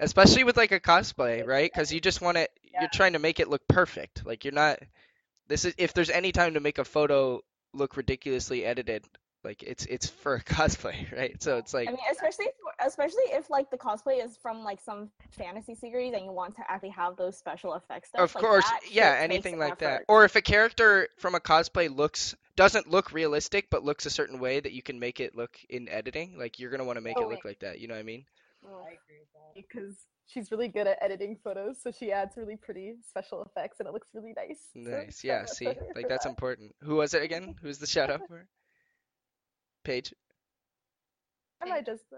[0.00, 2.82] especially with like a cosplay right because you just want to Yeah.
[2.82, 4.78] you're trying to make it look perfect like you're not
[5.48, 7.40] this is if there's any time to make a photo
[7.72, 9.06] look ridiculously edited
[9.46, 13.22] like it's it's for a cosplay right so it's like I mean, especially for, especially
[13.28, 16.90] if like the cosplay is from like some fantasy series and you want to actually
[16.90, 18.08] have those special effects.
[18.10, 20.02] Stuff, Of like, course, yeah, anything like that.
[20.08, 24.40] Or if a character from a cosplay looks doesn't look realistic but looks a certain
[24.40, 27.16] way that you can make it look in editing, like you're gonna want to make
[27.16, 27.78] it Oh, look like that.
[27.80, 28.24] You know what I mean?
[28.64, 29.16] Oh, I agree
[29.56, 29.94] because
[30.26, 33.92] she's really good at editing photos, so she adds really pretty special effects, and it
[33.92, 34.60] looks really nice.
[34.74, 35.24] Nice.
[35.24, 35.44] shout Yeah.
[35.46, 36.30] See, like that's that.
[36.30, 36.74] important.
[36.82, 37.54] Who was it again?
[37.62, 38.46] Who's the shout out for?
[39.86, 40.12] Paige.
[41.62, 42.04] I might just.
[42.12, 42.16] uh,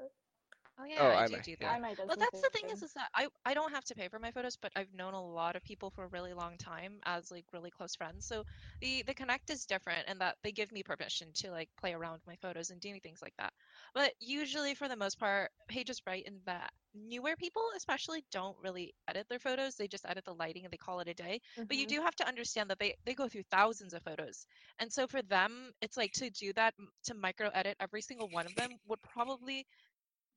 [0.79, 1.71] Oh yeah, Oh, I, I do might, do yeah.
[1.71, 1.77] that.
[1.77, 3.95] I might just Well, that's the thing is, is that I I don't have to
[3.95, 6.57] pay for my photos, but I've known a lot of people for a really long
[6.59, 8.27] time as like really close friends.
[8.27, 8.45] So
[8.81, 12.14] the the connect is different, and that they give me permission to like play around
[12.14, 13.53] with my photos and doing things like that.
[13.95, 18.57] But usually, for the most part, Paige is right in that newer people, especially, don't
[18.62, 19.77] really edit their photos.
[19.77, 21.41] They just edit the lighting and they call it a day.
[21.69, 21.88] But you mhm.
[21.88, 24.47] do have to understand that they they go through thousands of photos,
[24.79, 28.47] and so for them, it's like to do that to micro edit every single one
[28.47, 29.67] of them would probably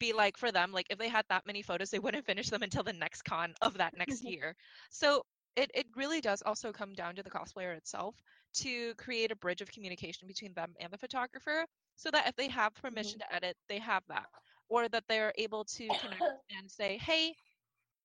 [0.02, 2.64] be like for them like if they had that many photos they wouldn't finish them
[2.64, 4.56] until the next con of that next year.
[4.90, 5.24] So
[5.56, 8.16] it, it really does also come down to the cosplayer itself
[8.54, 12.48] to create a bridge of communication between them and the photographer so that if they
[12.48, 14.26] have permission to edit they have that.
[14.70, 16.22] Or that they're able to connect
[16.58, 17.34] and say hey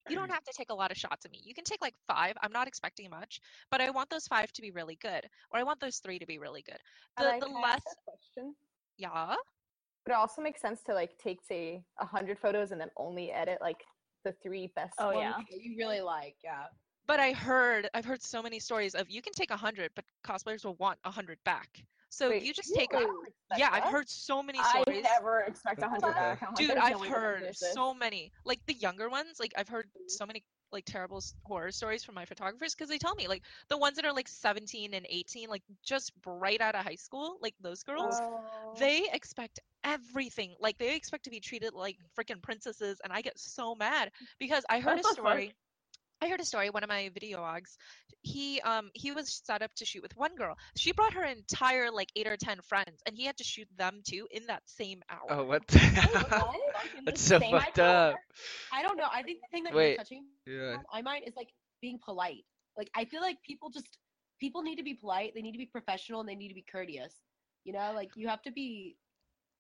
[0.09, 1.41] you don't have to take a lot of shots of me.
[1.43, 2.35] You can take like five.
[2.41, 5.63] I'm not expecting much but i want those five to be really good or i
[5.63, 6.81] want those three to be really good.
[7.19, 8.55] The, like the less question.
[8.99, 9.35] yeah
[10.07, 13.33] Would it also makes sense to like take say a hundred photos and then only
[13.33, 13.83] edit like
[14.25, 15.19] the three best Oh, ones?
[15.21, 15.33] yeah.
[15.33, 16.65] that you really like, yeah.
[17.09, 20.05] But I heard, I've heard so many stories of you can take a hundred, but
[20.25, 21.69] cosplayers will want a hundred back.
[22.09, 23.05] So Wait, you just take really?
[23.05, 24.75] a, I don't yeah, I've heard so many stories.
[24.77, 25.05] I stories.
[25.05, 26.43] never expect a hundred back.
[26.43, 29.39] I'm like, Dude, "There's I've way heard so many, like the younger ones.
[29.41, 30.09] Like I've heard mm-hmm.
[30.09, 33.79] so many like terrible horror stories from my photographers because they tell me like the
[33.79, 37.55] ones that are like 17 and 18, like just right out of high school, like
[37.61, 38.79] those girls, Oh.
[38.79, 40.55] they expect everything.
[40.61, 44.65] Like they expect to be treated like freaking princesses, and I get so mad because
[44.69, 45.55] I heard a story.
[46.21, 46.71] I heard a story.
[46.71, 47.77] One of my video logs,
[48.23, 50.57] he um he was set up to shoot with one girl.
[50.77, 54.03] She brought her entire like eight or ten friends, and he had to shoot them
[54.07, 55.39] too in that same hour.
[55.39, 56.61] Oh, what the Wait, what?
[57.07, 57.97] That's so fucked hour?
[57.97, 58.21] up.
[58.73, 59.09] I don't know.
[59.13, 60.01] I think the thing that Wait.
[60.01, 60.77] you're touching Yeah.
[60.77, 61.51] on, I mind is like
[61.83, 62.45] being polite.
[62.77, 63.99] Like I feel like people just
[64.41, 65.33] people need to be polite.
[65.35, 67.23] They need to be professional and they need to be courteous.
[67.65, 68.97] You know, like you have to be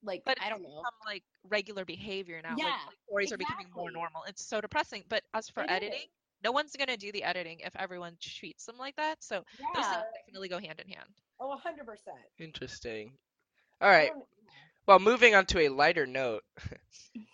[0.02, 0.84] like But I don't know.
[0.84, 2.56] become like regular behavior now.
[2.56, 4.24] Yeah, like, like, stories are becoming more normal.
[4.24, 5.04] It's so depressing.
[5.08, 6.15] But as for It editing, is.
[6.42, 9.22] No one's gonna do the editing if everyone treats them like that.
[9.22, 9.42] So
[9.74, 11.08] those things definitely go hand in hand.
[11.40, 12.16] Oh, a hundred percent.
[12.38, 13.12] Interesting.
[13.80, 14.12] All right.
[14.86, 16.42] Well, moving on to a lighter note.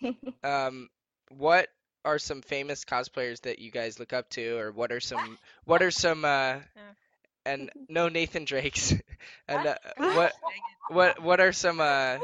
[0.43, 0.89] um,
[1.29, 1.67] what
[2.05, 5.81] are some famous cosplayers that you guys look up to, or what are some what
[5.81, 6.59] are some uh,
[7.45, 8.93] and no Nathan Drakes,
[9.47, 10.33] and uh, what
[10.87, 12.19] what what are some uh,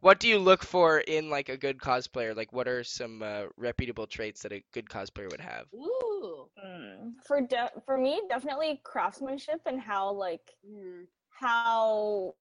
[0.00, 2.34] what do you look for in like a good cosplayer?
[2.36, 5.66] Like, what are some uh, reputable traits that a good cosplayer would have?
[5.74, 6.48] Ooh.
[6.64, 11.06] Mm, for de- for me, definitely craftsmanship and how like Mm.
[11.30, 12.34] how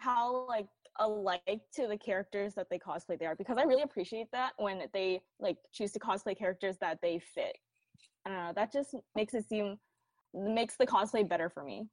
[0.00, 0.68] how like
[1.00, 4.82] alike to the characters that they cosplay they are because I really appreciate that when
[4.92, 7.56] they like choose to cosplay characters that they fit.
[8.26, 9.78] Uh, that just makes it seem
[10.34, 11.86] makes the cosplay better for me.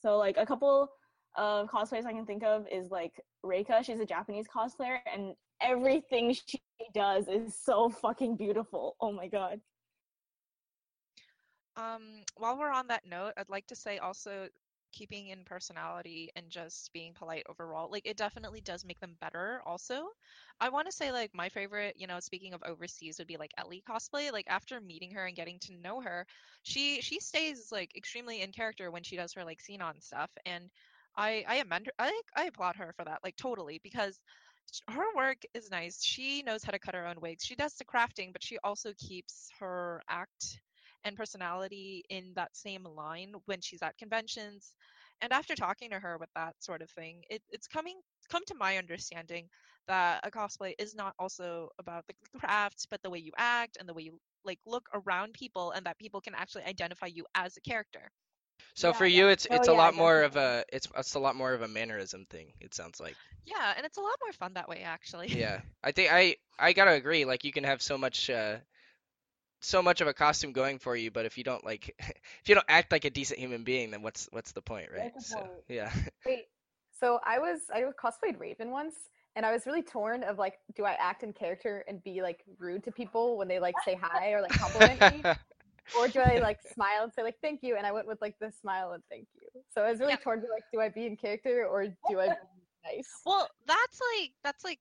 [0.00, 0.90] So like a couple
[1.36, 3.84] of cosplays I can think of is like Reika.
[3.84, 6.60] She's a Japanese cosplayer, and everything she
[6.94, 8.96] does is so fucking beautiful.
[9.00, 9.60] Oh my god.
[11.76, 14.48] Um, while we're on that note, I'd like to say also
[14.92, 17.90] keeping in personality and just being polite overall.
[17.90, 20.08] Like it definitely does make them better also.
[20.60, 23.52] I want to say like my favorite, you know, speaking of overseas would be like
[23.56, 24.30] Ellie cosplay.
[24.30, 26.26] Like after meeting her and getting to know her,
[26.62, 30.30] she she stays like extremely in character when she does her like scene on stuff
[30.44, 30.70] and
[31.16, 34.20] I I amend I I applaud her for that like totally because
[34.88, 36.02] her work is nice.
[36.02, 37.44] She knows how to cut her own wigs.
[37.44, 40.60] She does the crafting, but she also keeps her act
[41.04, 44.74] and personality in that same line when she's at conventions.
[45.20, 48.54] And after talking to her with that sort of thing, it, it's coming come to
[48.54, 49.48] my understanding
[49.88, 53.88] that a cosplay is not also about the craft, but the way you act and
[53.88, 57.56] the way you like look around people, and that people can actually identify you as
[57.56, 58.10] a character.
[58.74, 61.14] So Yeah, for you, it's Oh, it's a yeah, lot more of a it's it's
[61.14, 62.52] a lot more of a mannerism thing.
[62.60, 63.18] It sounds like.
[63.44, 65.28] Yeah, and it's a lot more fun that way, actually.
[65.36, 67.24] Yeah, I think I I gotta agree.
[67.24, 68.58] Like you can have so much uh
[69.60, 72.54] so much of a costume going for you, but if you don't like if you
[72.54, 75.12] don't act like a decent human being, then what's what's the point, right?
[75.18, 75.64] So point.
[75.68, 75.92] yeah.
[76.26, 76.46] Wait,
[76.98, 78.94] so I was I cosplayed Raven once,
[79.36, 82.44] and I was really torn of like, do I act in character and be like
[82.58, 85.28] rude to people when they like say hi or like compliment me,
[85.90, 87.76] or do I like smile and say like thank you?
[87.76, 89.48] And I went with like the smile and thank you.
[89.70, 90.18] So I was really Yeah.
[90.18, 92.36] torn to like, do I be in character or do I be
[92.84, 93.24] nice?
[93.24, 94.80] Well, that's like that's like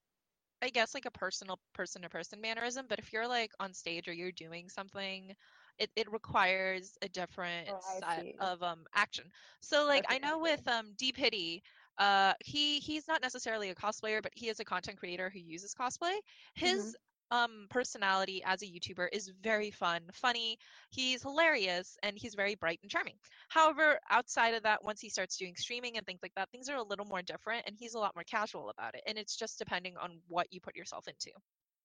[0.62, 4.08] I guess like a personal person to person mannerism, but if you're like on stage
[4.08, 5.36] or you're doing something,
[5.78, 9.32] it, it requires a different Oh, set of um action.
[9.62, 11.64] So like I know with um Deep Hitty,
[11.98, 15.74] uh he he's not necessarily a cosplayer, but he is a content creator who uses
[15.76, 16.18] cosplay.
[16.56, 16.96] His
[17.32, 20.58] um personality as a YouTuber is very fun, funny,
[20.90, 23.16] he's hilarious, and he's very bright and charming.
[23.50, 26.78] However, outside of that, once he starts doing streaming and things like that, things are
[26.78, 29.02] a little more different and he's a lot more casual about it.
[29.08, 31.32] And it's just depending on what you put yourself into.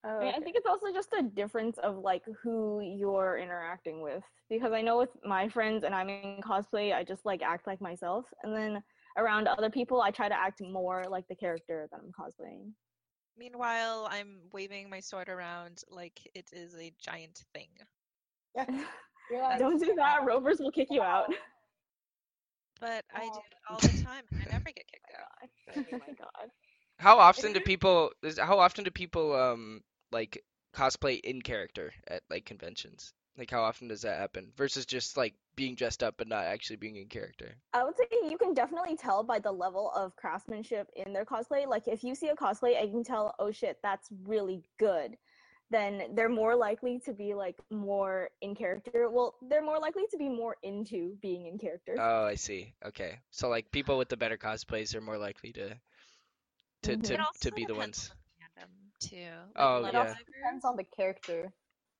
[0.04, 4.02] Oh, I, mean, I think it's also just a difference of like who you're interacting
[4.02, 7.66] with because I know with my friends and I'm in cosplay, I just like act
[7.66, 8.82] like myself, and then
[9.16, 12.70] around other people, I try to act more like the character that I'm cosplaying.
[13.36, 17.68] Meanwhile, I'm waving my sword around like it is a giant thing.
[19.30, 20.24] You're like, Don't do that.
[20.24, 21.26] Rovers will kick you out.
[22.80, 25.48] But I do it all the time and I never get kicked out.
[25.92, 26.50] oh my god.
[26.98, 30.42] How often do people is how often do people um like
[30.74, 33.12] cosplay in character at like conventions?
[33.38, 36.76] Like how often does that happen versus just like being dressed up but not actually
[36.76, 37.54] being in character?
[37.72, 41.66] I would say you can definitely tell by the level of craftsmanship in their cosplay.
[41.66, 45.18] Like if you see a cosplay and you can tell, oh shit, that's really good,
[45.70, 49.10] then they're more likely to be like more in character.
[49.10, 51.96] Well, they're more likely to be more into being in character.
[51.98, 52.72] Oh, I see.
[52.86, 53.18] Okay.
[53.30, 55.74] So like people with the better cosplays are more likely to
[56.82, 57.02] to Mhm.
[57.04, 58.10] to, to be the ones.
[58.58, 58.68] on
[59.00, 59.16] too.
[59.16, 60.00] Like Oh, Love yeah.
[60.04, 61.52] Live Depends on the character.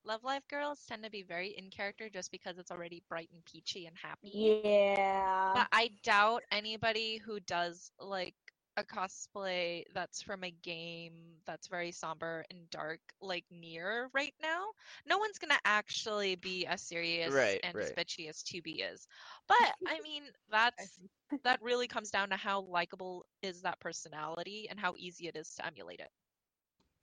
[0.07, 3.43] Love Live girls tend to be very in character just because it's already bright and
[3.43, 4.63] peachy and happy.
[4.63, 5.53] Yeah.
[5.53, 8.35] But I doubt anybody who does like
[8.77, 11.13] a cosplay that's from a game
[11.45, 14.67] that's very somber and dark, like near right now.
[15.05, 17.95] No one's gonna actually be as serious Right, and as right.
[17.97, 19.07] bitchy as 2B is.
[19.47, 20.99] But I mean, that's
[21.43, 25.53] that really comes down to how likable is that personality and how easy it is
[25.55, 26.09] to emulate it.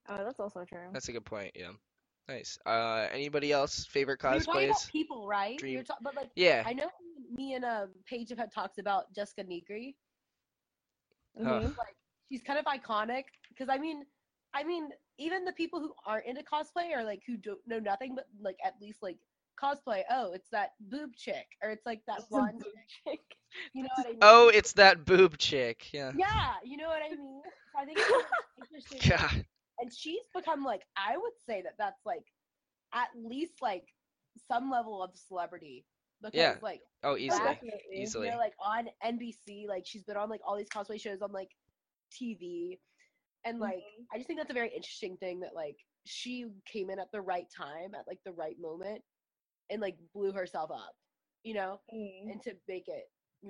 [0.08, 0.88] Oh, that's also true.
[0.92, 1.52] That's a good point.
[1.54, 1.72] Yeah.
[2.28, 2.58] Nice.
[2.64, 5.52] Uh, anybody else favorite We were talking about people, right?
[5.52, 6.62] We Dream- were ta- but like Yeah.
[6.66, 6.90] I know
[7.30, 9.94] me and um Paige have had talks about Jessica Nigri.
[11.42, 11.60] Huh.
[11.60, 11.76] Mhm.
[11.76, 11.96] Like
[12.30, 14.04] she's kind of iconic because I mean,
[14.54, 18.14] I mean, even the people who aren't into cosplay or like who don't know nothing
[18.14, 19.18] but like at least like
[19.60, 20.02] cosplay.
[20.10, 22.64] Oh, it's that boob chick or it's like that blonde
[23.04, 23.20] chick.
[23.74, 24.18] You know what I mean?
[24.22, 25.92] Oh, it's that boob chick.
[25.92, 26.12] Yeah.
[26.16, 27.42] Yeah, you know what I mean.
[27.72, 28.24] So I think it's really
[28.58, 29.00] interesting.
[29.08, 29.44] God.
[29.78, 32.24] And she's become like I would say that that's like
[32.92, 33.84] at least like
[34.48, 35.84] some level of celebrity
[36.22, 36.58] because Yeah.
[36.62, 37.38] like Oh, Oh, easily.
[37.44, 37.80] definitely.
[37.94, 38.26] Easily.
[38.26, 41.32] you know like on NBC like she's been on like all these cosplay shows on
[41.32, 41.50] like
[42.12, 42.78] TV
[43.44, 44.06] and like Mhm.
[44.12, 47.20] I just think that's a very interesting thing that like she came in at the
[47.20, 49.02] right time at like the right moment
[49.70, 50.92] and like blew herself up
[51.42, 52.30] you know Mhm.
[52.32, 53.04] and to make it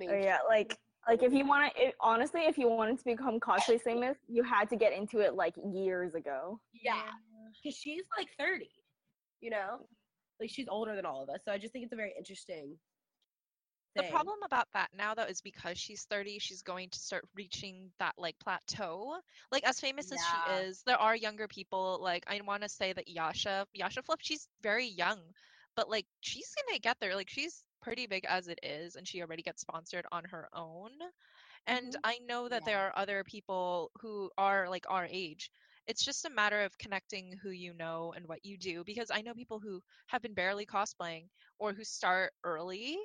[0.07, 3.79] Oh, yeah, like like if you want to, honestly, if you wanted to become cosplay
[3.81, 6.59] famous, you had to get into it like years ago.
[6.73, 7.03] yeah
[7.61, 8.67] because she's like 30
[9.41, 9.87] you know
[10.39, 12.77] like she's older than all of us so i just think it's a very interesting
[13.95, 17.91] The problem about that now though is because she's 30, she's going to start reaching
[17.99, 19.21] that like plateau.
[19.51, 22.91] Like as famous as she is, there are younger people like I want to say
[22.93, 25.19] that Yasha, Yasha Flip, she's very young,
[25.75, 27.15] but like she's going to get there.
[27.15, 30.91] Like she's pretty big as it is and she already gets sponsored on her own.
[31.67, 32.03] And Mhm.
[32.03, 35.51] I know that there are other people who are like our age.
[35.87, 39.21] It's just a matter of connecting who you know and what you do because I
[39.21, 42.97] know people who have been barely cosplaying or who start early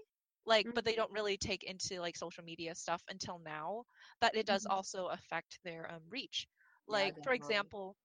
[0.47, 3.85] like but they don't really take into like social media stuff until now
[4.21, 4.71] that it does Mhm.
[4.71, 6.47] also affect their um reach
[6.89, 7.97] Yeah, like for example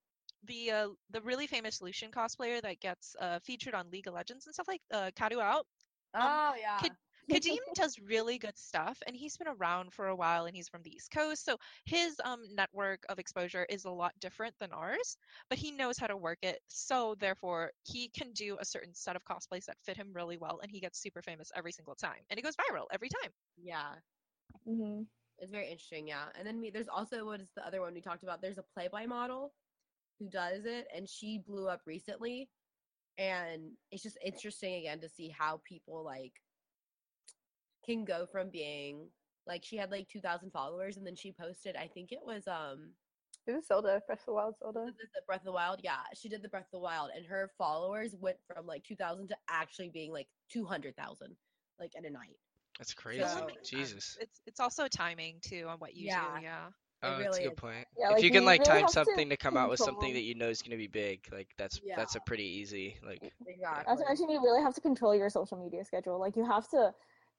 [0.43, 4.45] the uh the really famous Lucian cosplayer that gets uh featured on League of Legends
[4.45, 5.65] and stuff like uh Kadu out
[6.21, 6.97] oh yeah Kid-
[7.31, 10.81] Kadeem does really good stuff and he's been around for a while and he's from
[10.83, 11.43] the East Coast.
[11.45, 15.17] So his um network of exposure is a lot different than ours,
[15.49, 16.59] but he knows how to work it.
[16.67, 20.59] So therefore he can do a certain set of cosplays that fit him really well
[20.61, 22.23] and he gets super famous every single time.
[22.29, 23.31] And it goes viral every time.
[23.57, 23.95] yeah
[24.65, 25.01] hmm
[25.39, 28.01] it's very interesting yeah and then we, there's also what is the other one we
[28.01, 29.53] talked about there's a playboy model
[30.19, 32.49] who does it and she blew up recently
[33.17, 36.33] and it's just interesting again to see how people like
[37.85, 39.07] can go from being
[39.47, 42.89] like she had like 2000 followers and then she posted i think it was um
[43.47, 44.85] It was Zelda, Breath of the Wild Zelda.
[44.85, 47.23] the, the Breath of the Wild, yeah, she did the Breath of the Wild, and
[47.27, 51.35] her followers went from like 2,000 to actually being like 200,000,
[51.79, 52.37] like in a night.
[52.79, 53.21] That's crazy.
[53.23, 54.17] So- Jesus.
[54.19, 56.39] It's it's also timing too on what you Yeah.
[56.39, 56.43] do.
[56.43, 56.65] Yeah.
[57.05, 57.57] It Oh, that's a good is.
[57.57, 57.87] point.
[57.97, 59.79] Yeah, if like, you can like really time have to something to come out with
[59.79, 62.97] something that you know is gonna be big, like that's that's a pretty easy.
[63.05, 63.83] Like Exactly.
[63.87, 66.19] That's what actually you really have to control your social media schedule.
[66.19, 66.93] Like you have to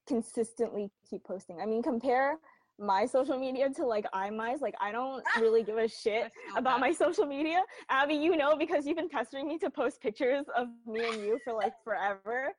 [0.06, 1.60] consistently keep posting.
[1.60, 2.38] I mean, compare
[2.78, 4.60] my social media to like Imai's.
[4.60, 6.80] Like I don't really give a shit about that.
[6.80, 7.62] my social media.
[7.88, 11.40] Abby, you know because you've been pestering me to post pictures of me and you
[11.44, 12.52] for like forever.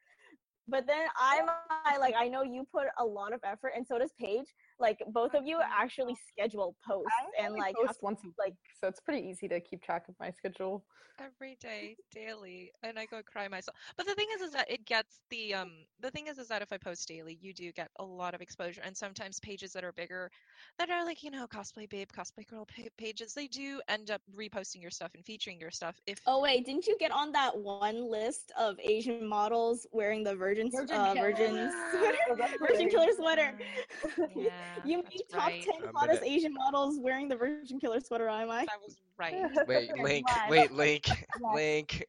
[0.68, 1.48] But then I'm
[1.86, 4.48] I like I know you put a lot of effort and so does Paige.
[4.80, 7.10] Like both of you actually schedule posts
[7.40, 10.08] I and like post once a like- week, so it's pretty easy to keep track
[10.08, 10.84] of my schedule.
[11.20, 14.86] every day daily and i go cry myself but the thing is is that it
[14.86, 17.90] gets the um the thing is is that if i post daily you do get
[17.98, 20.30] a lot of exposure and sometimes pages that are bigger
[20.78, 24.22] that are like you know cosplay babe cosplay girl pa- pages they do end up
[24.38, 27.58] reposting your stuff and featuring your stuff if Oh wait, didn't you get on that
[27.58, 31.32] one list of Asian models wearing the virgin Virgin uh, killer.
[31.32, 32.18] virgin sweater?
[32.30, 33.58] Oh, virgin killer sweater.
[34.36, 34.52] yeah
[34.84, 35.64] you that's made top right.
[35.64, 38.30] ten hottest gonna- Asian models wearing the virgin killer sweater.
[38.30, 38.66] Am I?
[38.66, 39.36] that was right
[39.68, 41.06] wait, link, wait, link,
[41.54, 42.06] link.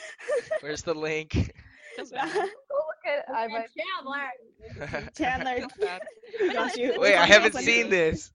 [0.60, 1.52] Where's the link?
[1.96, 2.12] Go look
[3.06, 5.10] at I might Chandler.
[5.16, 6.76] Chandler, Feels bad.
[6.76, 6.94] you.
[6.98, 8.32] Wait, I haven't seen this.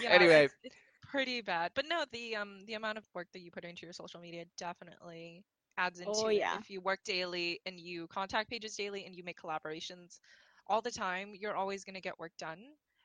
[0.00, 0.44] yeah, Anyway.
[0.44, 0.76] it's, it's
[1.10, 1.72] pretty bad.
[1.74, 4.44] But no, the um the amount of work that you put into your social media
[4.56, 5.44] definitely
[5.78, 6.34] adds into Oh, it.
[6.36, 6.58] yeah.
[6.58, 10.20] If you work daily and you contact pages daily and you make collaborations
[10.70, 12.60] all the time, you're always gonna get work done.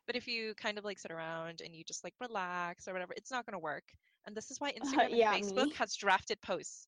[0.08, 3.13] But if you kind of like sit around and you just like relax or whatever,
[3.17, 3.84] it's not gonna work.
[4.25, 5.73] And this is why Instagram and yeah, Facebook me.
[5.80, 6.88] has drafted posts.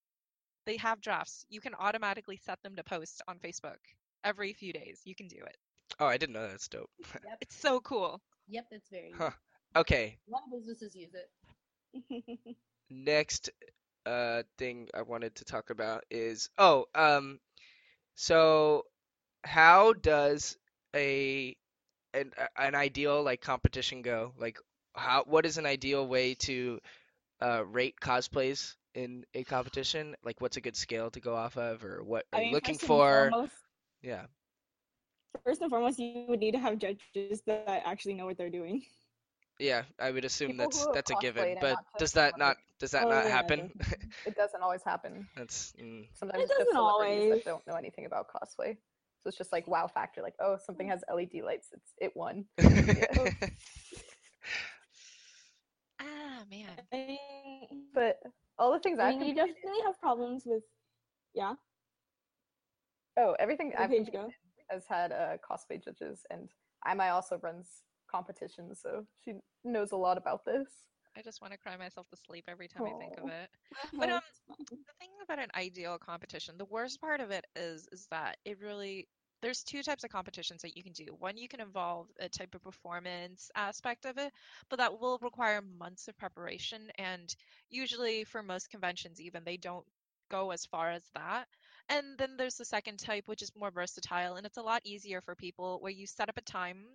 [0.66, 1.46] They have drafts.
[1.50, 3.78] You can automatically set them to post on Facebook
[4.24, 5.02] every few days.
[5.06, 5.58] You can do it.
[6.00, 6.90] Oh, I didn't know that's dope.
[7.42, 8.22] It's so cool.
[8.50, 9.14] Yep, it's very.
[9.18, 9.32] Huh.
[9.76, 12.56] Okay, A lot of businesses use it.
[12.90, 13.50] next
[14.06, 17.40] uh thing I wanted to talk about is oh um
[18.16, 18.84] so
[19.44, 20.58] how does
[20.96, 21.56] a
[22.14, 24.58] an an ideal like competition go like
[24.96, 26.80] how what is an ideal way to
[27.42, 31.84] uh rate cosplays in a competition like what's a good scale to go off of
[31.84, 33.54] or what are I you mean, looking for foremost-
[34.02, 34.26] yeah
[35.44, 38.84] First and foremost, you would need to have judges that actually know what they're doing.
[39.60, 41.58] Yeah, I would assume People that's that's a given.
[41.60, 43.72] But does that wanted- not does that Oh, not happen?
[44.26, 45.28] It doesn't always happen.
[45.36, 46.06] That's mm.
[46.14, 47.30] Sometimes It doesn't always.
[47.30, 48.78] that don't know anything about cosplay.
[49.28, 52.46] So it's just like wow factor, like oh something has LED lights, it's it won.
[56.00, 56.70] Ah, man.
[56.94, 57.18] I
[57.94, 58.20] But
[58.58, 60.64] all the things I I've mean, you definitely have problems with.
[61.34, 61.56] Yeah.
[63.18, 64.32] oh everything I've page go?
[64.70, 66.48] has had uh, cosplay judges, and
[66.88, 69.34] Imai also runs competitions, so she
[69.66, 70.68] knows a lot about this.
[71.18, 73.50] I just want to cry myself to sleep every time I think of it.
[74.00, 74.22] But um,
[74.70, 78.60] the thing about an ideal competition, the worst part of it is is that it
[78.62, 79.08] really
[79.42, 81.06] there's two types of competitions that you can do.
[81.20, 84.32] One, you can involve a type of performance aspect of it,
[84.70, 86.90] but that will require months of preparation.
[86.98, 87.34] And
[87.70, 89.86] usually, for most conventions, even they don't
[90.30, 91.48] go as far as that.
[91.90, 95.22] And then there's the second type, which is more versatile, and it's a lot easier
[95.22, 96.86] for people where you set up a time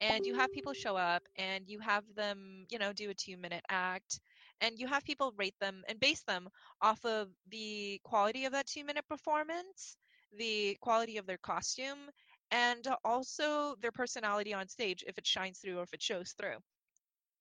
[0.00, 3.36] and you have people show up and you have them, you know, do a two
[3.36, 4.20] minute act
[4.60, 6.48] and you have people rate them and base them
[6.80, 9.96] off of the quality of that two minute performance,
[10.38, 12.10] the quality of their costume,
[12.50, 16.56] and also their personality on stage if it shines through or if it shows through.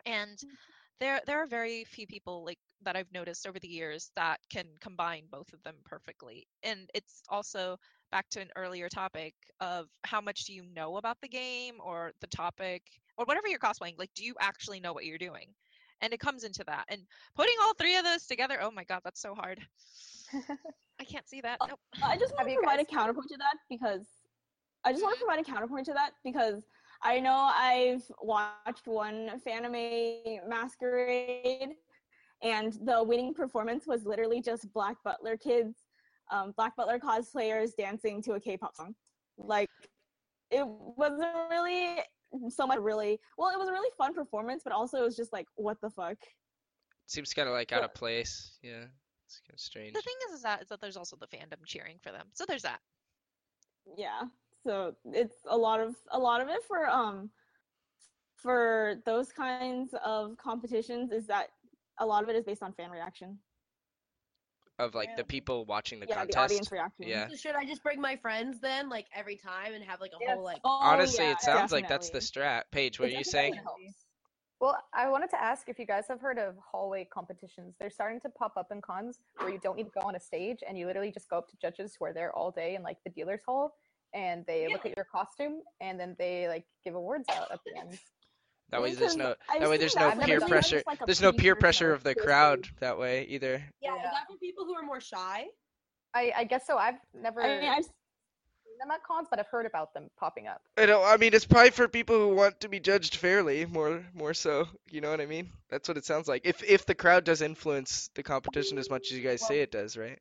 [0.06, 0.54] And mm-hmm.
[1.00, 4.66] there there are very few people like that I've noticed over the years that can
[4.82, 6.48] combine both of them perfectly.
[6.64, 7.78] And it's also
[8.12, 12.12] back to an earlier topic of how much do you know about the game or
[12.22, 12.84] the topic
[13.18, 15.48] or whatever you're cosplaying like do you actually know what you're doing
[16.02, 17.02] and it comes into that and
[17.36, 19.60] putting all three of those together oh my god that's so hard
[21.00, 21.80] i can't see that Uh, nope.
[22.04, 24.06] I just want to you provide a counterpoint to that because
[24.86, 25.28] I just want to Mhm.
[25.28, 26.66] provide a counterpoint to that because
[27.02, 31.76] I know I've watched one Fanime masquerade
[32.42, 35.86] and the winning performance was literally just Black Butler kids,
[36.32, 38.96] um, Black Butler cosplayers dancing to a K-pop song.
[39.38, 39.70] Like
[40.52, 42.00] it wasn't really
[42.50, 45.32] so much really well, it was a really fun performance, but also it was just
[45.34, 46.18] like what the fuck.
[47.06, 48.58] Seems kind of like out of place.
[48.62, 48.86] Yeah,
[49.34, 49.94] it's kind of strange.
[49.94, 52.46] the thing is, is that is that there's also the fandom cheering for them so
[52.48, 52.80] there's that
[53.98, 54.22] yeah
[54.66, 57.30] so it's a lot of a lot of it for um
[58.36, 61.48] for those kinds of competitions is that
[62.00, 63.38] a lot of it is based on fan reaction
[64.80, 66.34] Of like the people watching the yeah contest.
[66.34, 67.28] the audience reaction Yeah.
[67.30, 70.20] So should I just bring my friends then, like every time, and have like a
[70.20, 70.36] Yes.
[70.36, 70.62] whole like?
[70.66, 72.28] oh, Honestly, yeah, it sounds like that's the definitely.
[72.42, 72.64] strat.
[72.72, 73.64] Paige, what are you definitely saying?
[73.64, 74.03] helps.
[74.64, 77.76] Well, I wanted to ask if you guys have heard of hallway competitions.
[77.82, 80.20] They're starting to pop up in cons where you don't need to go on a
[80.22, 82.82] stage and you literally just go up to judges who are there all day in
[82.82, 83.74] like the dealer's hall
[84.14, 87.78] and they look at your costume and then they like give awards out at the
[87.78, 88.00] end.
[88.70, 90.82] That way, there's no I've that way there's no peer pressure.
[90.88, 93.62] Like There's no peer pressure of the crowd that way either.
[93.82, 93.98] Yeah, Yeah.
[93.98, 95.48] is that for people who are more shy?
[96.14, 96.78] I, I guess so.
[96.78, 97.92] I've never I mean, I've, seen
[98.80, 100.62] them at cons, but I've heard about them popping up.
[100.78, 101.04] I know.
[101.04, 104.68] I mean, it's probably for people who want to be judged fairly, more more so.
[104.90, 105.50] You know what I mean?
[105.70, 106.42] That's what it sounds like.
[106.46, 109.72] If if the crowd does influence the competition as much as you guys say it
[109.72, 110.20] does, right?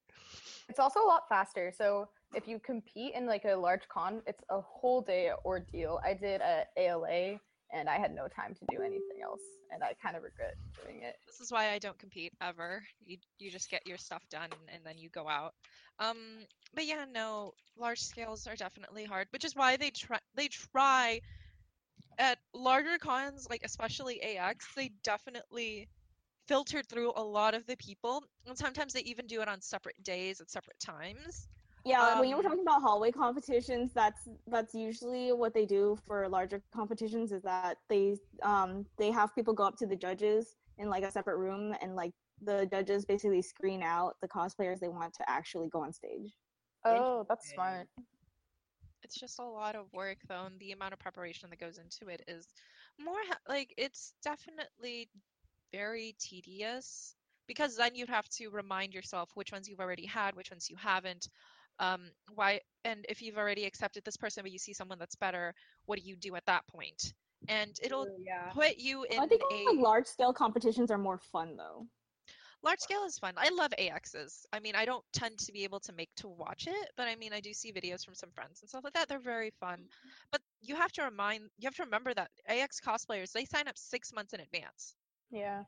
[0.69, 1.73] It's also a lot faster.
[1.77, 6.01] So if you compete in like a large con, it's a whole day ordeal.
[6.05, 7.39] I did a ALA
[7.73, 9.41] and I had no time to do anything else,
[9.73, 11.17] and I kind of regret doing it.
[11.27, 12.83] This is why I don't compete ever.
[13.05, 15.55] You you just get your stuff done and then you go out.
[15.99, 16.17] Um,
[16.75, 21.21] but yeah, no, large scales are definitely hard, which is why they try they try
[22.19, 25.89] at larger cons, like especially AX, they definitely
[26.47, 30.03] filter through a lot of the people, and sometimes they even do it on separate
[30.03, 31.49] days at separate times.
[31.85, 35.67] Yeah, like, when you were Um, talking about hallway competitions, that's that's usually what they
[35.67, 37.33] do for larger competitions.
[37.33, 41.11] Is that they um they have people go up to the judges in like a
[41.11, 45.69] separate room, and like the judges basically screen out the cosplayers they want to actually
[45.69, 46.39] go on stage.
[46.85, 47.51] Oh, that's Interesting.
[47.51, 47.89] smart.
[49.03, 52.09] It's just a lot of work though, and the amount of preparation that goes into
[52.09, 52.53] it is
[52.99, 55.11] more like it's definitely
[55.73, 57.17] very tedious
[57.47, 60.77] because then you'd have to remind yourself which ones you've already had, which ones you
[60.77, 61.29] haven't.
[61.83, 65.53] Um, why and if you've already accepted this person but you see someone that's better,
[65.87, 67.13] what do you do at that point?
[67.49, 68.51] And it'll yeah.
[68.53, 71.87] put you in I think a like large scale competitions are more fun though.
[72.63, 73.35] large scale is fun.
[73.37, 74.47] I love AXs.
[74.53, 77.17] I mean, I don't tend to be able to make to watch it, but I
[77.17, 79.09] mean, I do see videos from some friends and stuff like that.
[79.09, 79.81] They're very fun.
[80.31, 83.77] But you have to remind, you have to remember that AX cosplayers, they sign up
[83.77, 84.95] six months in advance.
[85.33, 85.65] Yeah.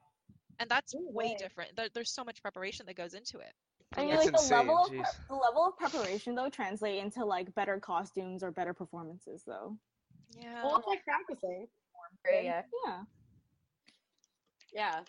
[0.61, 1.35] And that's way.
[1.37, 1.75] different.
[1.75, 3.53] There, there's so much preparation that goes into it.
[3.97, 6.99] I mean, That's like the insane, level of pre- the level of preparation though translate
[7.03, 9.77] into like better costumes or better performances though.
[10.39, 10.65] Yeah.
[10.65, 11.67] Well, it's like practicing.
[12.31, 12.63] Yeah, yeah.
[12.87, 13.03] Yeah.
[14.73, 15.01] Yeah.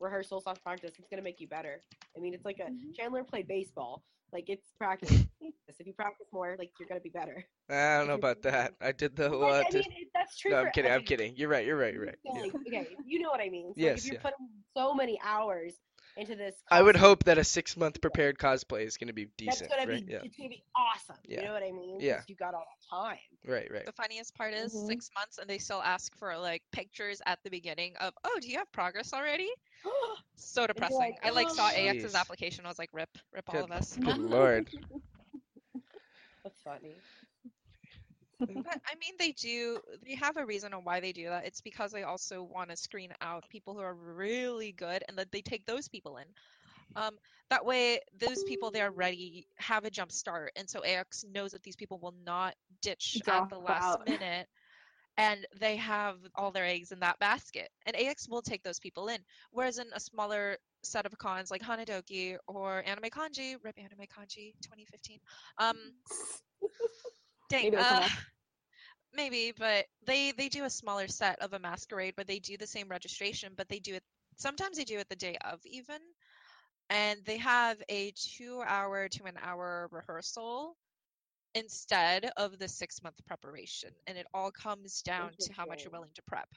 [0.00, 0.92] rehearsal slash practice.
[0.98, 1.80] It's gonna make you better.
[2.16, 2.94] I mean, it's like a Mhm.
[2.96, 4.02] Chandler played baseball.
[4.32, 5.24] Like it's practice.
[5.40, 7.44] if you practice more, like you're gonna be better.
[7.70, 8.74] I don't know about that.
[8.80, 9.40] I did the whole.
[9.40, 10.50] Like, uh, I mean, it, that's true.
[10.50, 10.90] no, I'm kidding.
[10.92, 11.34] I'm kidding.
[11.36, 11.64] You're right.
[11.64, 11.94] You're right.
[11.94, 12.16] You're right.
[12.26, 12.42] so, Yeah.
[12.42, 13.72] like, okay, you know what I mean.
[13.74, 14.20] So, like, Yes, if you're yeah.
[14.20, 15.74] putting so many hours
[16.16, 19.36] into this, I would hope that a six month prepared cosplay is gonna be that's
[19.36, 20.06] decent, gonna right?
[20.06, 20.22] be Yeah.
[20.22, 21.16] it's gonna be awesome.
[21.24, 21.40] Yeah.
[21.40, 21.98] You know what I mean?
[22.00, 22.16] Yeah.
[22.18, 23.18] 'Cause You got all the time.
[23.44, 23.70] Right.
[23.70, 23.84] Right.
[23.86, 24.86] The funniest part is Mhm.
[24.86, 28.48] six months and they still ask for like pictures at the beginning of, oh, do
[28.48, 29.50] you have progress already?
[30.36, 30.98] So depressing.
[30.98, 32.66] like, I like saw "Oh." AX's application.
[32.66, 33.96] I was like, rip, rip all of us.
[33.96, 34.68] good lord.
[36.44, 36.96] That's funny.
[38.38, 39.80] But I mean, they do.
[40.04, 41.46] They have a reason on why they do that.
[41.46, 45.30] It's because they also want to screen out people who are really good, and that
[45.32, 46.26] they take those people in.
[46.96, 47.14] Um,
[47.50, 51.52] that way, those people they are ready have a jump start, and so AX knows
[51.52, 54.08] that these people will not ditch at the last out.
[54.08, 54.48] minute,
[55.16, 57.68] and they have all their eggs in that basket.
[57.86, 59.18] And AX will take those people in.
[59.50, 64.54] Whereas in a smaller set of cons like Hanadoki or Anime Conji, rip Anime Conji
[64.62, 65.18] 2015.
[65.58, 65.76] Um,
[67.54, 68.08] dang, Maybe uh,
[69.14, 72.66] maybe, but they they do a smaller set of a masquerade, but they do the
[72.66, 74.04] same registration, but they do it.
[74.36, 76.00] Sometimes they do it the day of even,
[76.90, 80.76] and they have a two-hour to an hour rehearsal
[81.54, 86.12] instead of the six-month preparation, and it all comes down to how much you're willing
[86.14, 86.48] to prep.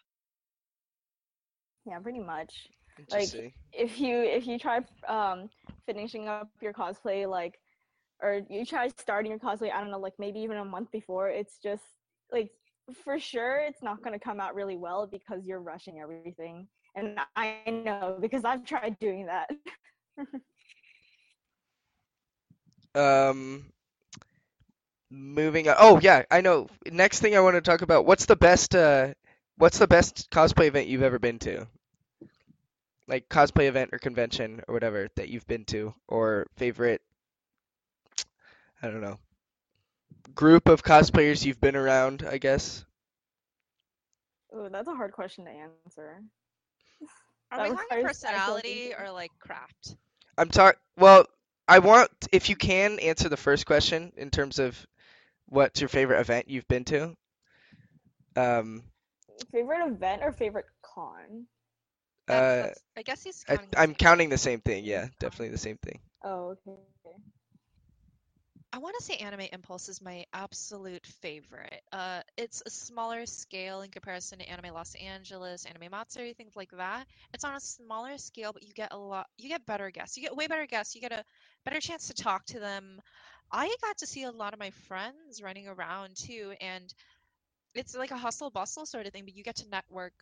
[1.86, 2.70] Yeah, pretty much.
[3.10, 3.36] Like,
[3.72, 5.50] if you if you try um
[5.86, 7.60] finishing up your cosplay like
[8.22, 11.30] or you try starting your cosplay i don't know like maybe even a month before
[11.30, 11.84] it's just
[12.32, 12.52] like
[13.04, 17.20] for sure it's not going to come out really well because you're rushing everything and
[17.36, 19.50] i know because i've tried doing that
[22.96, 23.72] Um,
[25.10, 25.76] moving on.
[25.80, 26.68] Oh yeah, I know.
[26.92, 28.06] Next thing I want to talk about.
[28.06, 28.76] What's the best?
[28.76, 29.14] Uh,
[29.58, 31.68] what's the best cosplay event you've ever been to?
[33.08, 37.02] Like cosplay event or convention or whatever that you've been to, or favorite.
[38.82, 39.20] I don't know.
[40.36, 42.86] Group of cosplayers you've been around, I guess.
[44.56, 46.24] Ooh, that's a hard question to answer
[47.52, 49.96] Are That we talking requires personality or like craft?
[50.38, 50.78] I'm talk.
[50.98, 51.26] Well,
[51.68, 54.86] I want if you can answer the first question in terms of
[55.48, 57.16] what's your favorite event you've been to.
[58.36, 58.84] Um,
[59.52, 61.48] favorite event or favorite con
[62.28, 63.72] uh, that's- I guess he's I, counting.
[63.72, 64.86] the I'm counting the same thing.
[64.86, 66.00] Yeah, definitely the same thing.
[66.24, 66.78] oh okay
[68.74, 71.82] I want to say Anime Impulse is my absolute favorite.
[71.92, 76.72] Uh, it's a smaller scale in comparison to Anime Los Angeles, Anime Matsuri, things like
[76.72, 77.08] that.
[77.34, 80.18] It's on a smaller scale, but you get a lot, you get better guests.
[80.18, 80.96] You get way better guests.
[80.96, 81.24] You get a
[81.66, 83.02] better chance to talk to them.
[83.52, 86.94] I got to see a lot of my friends running around too, and
[87.74, 90.14] it's like a hustle bustle sort of thing, but you get to network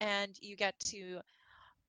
[0.00, 1.20] and you get to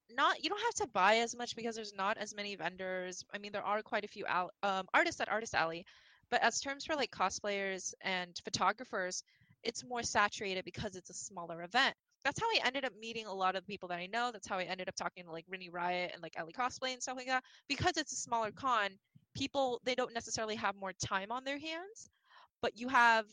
[0.10, 3.24] not you don't have to buy as much because there's not as many vendors.
[3.34, 5.86] I mean, there are quite a few al- um, artists at Artist Alley,
[6.30, 9.24] but as terms for like cosplayers and photographers,
[9.64, 11.96] it's more saturated because it's a smaller event.
[12.24, 14.32] That's how I ended up meeting a lot of people that I know.
[14.32, 17.02] That's how I ended up talking to like Rinnie Riot and like Ellie Cosplay and
[17.02, 17.44] stuff like that.
[17.68, 18.90] Because it's a smaller con,
[19.36, 22.10] people they don't necessarily have more time on their hands,
[22.62, 23.26] but you have,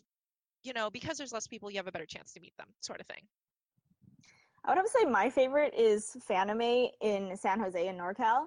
[0.63, 3.01] you know, because there's less people, you have a better chance to meet them, sort
[3.01, 3.23] of thing.
[4.65, 8.45] I would have to say my favorite is Fanime in San Jose and NorCal,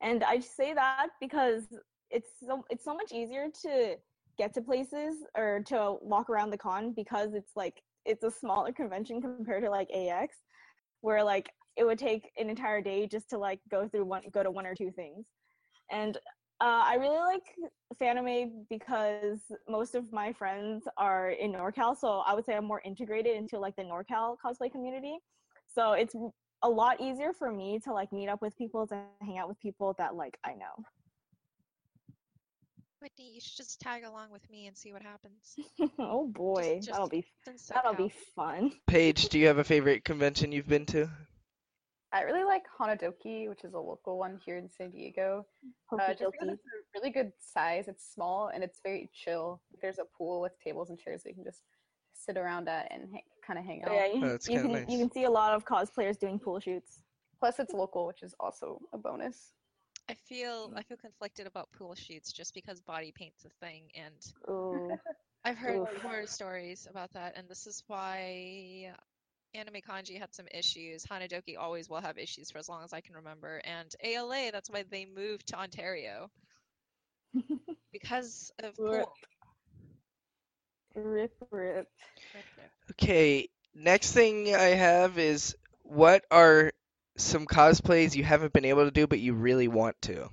[0.00, 1.64] and I say that because
[2.10, 3.96] it's so it's so much easier to
[4.38, 8.72] get to places or to walk around the con because it's like it's a smaller
[8.72, 10.36] convention compared to like AX,
[11.00, 14.44] where like it would take an entire day just to like go through one go
[14.44, 15.26] to one or two things,
[15.90, 16.16] and
[16.60, 17.42] uh, I really like
[18.00, 22.82] Fanime because most of my friends are in NorCal, so I would say I'm more
[22.84, 25.18] integrated into like the NorCal cosplay community.
[25.76, 26.14] So it's
[26.62, 29.60] a lot easier for me to like meet up with people to hang out with
[29.60, 30.82] people that like I know.
[33.02, 35.54] Whitney, you should just tag along with me and see what happens.
[35.98, 37.24] oh boy, just- that'll be
[37.70, 37.98] that'll SoCal.
[37.98, 38.72] be fun.
[38.86, 41.10] Paige, do you have a favorite convention you've been to?
[42.10, 45.44] I really like Hanadoki, which is a local one here in San Diego.
[45.92, 47.88] Uh, just because it's a really good size.
[47.88, 49.60] It's small and it's very chill.
[49.82, 51.60] There's a pool with tables and chairs that you can just
[52.14, 53.92] sit around at and ha- kind of hang out.
[53.92, 56.38] Yeah, you, Oh, that's you kinda can you can see a lot of cosplayers doing
[56.38, 57.02] pool shoots.
[57.38, 59.52] Plus, it's local, which is also a bonus.
[60.08, 60.86] I feel I mm.
[60.86, 64.14] feel conflicted about pool shoots just because body paint's a thing, and
[64.50, 64.98] Ooh.
[65.44, 66.02] I've heard Oof.
[66.02, 68.92] horror stories about that, and this is why
[69.54, 71.04] Anime Conji had some issues.
[71.04, 74.70] Hanadoki always will have issues for as long as I can remember, and ALA that's
[74.70, 76.30] why they moved to Ontario
[77.92, 79.12] because of pool.
[80.96, 81.88] Rip rip.
[82.34, 82.70] Rip, rip.
[82.92, 86.72] Okay, next thing I have is what are
[87.16, 90.24] some cosplays you haven't been able to do but you really want to?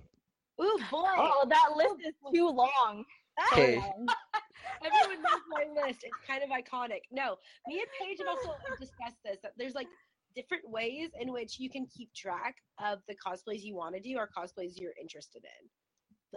[0.61, 1.03] Ooh boy.
[1.17, 3.03] Oh, that list is too long.
[3.51, 3.75] Okay.
[4.85, 5.99] Everyone knows my list.
[6.03, 7.01] It's kind of iconic.
[7.11, 7.37] No,
[7.67, 9.37] me and Paige have also discussed this.
[9.43, 9.87] That there's like
[10.35, 14.17] different ways in which you can keep track of the cosplays you want to do
[14.17, 15.69] or cosplays you're interested in.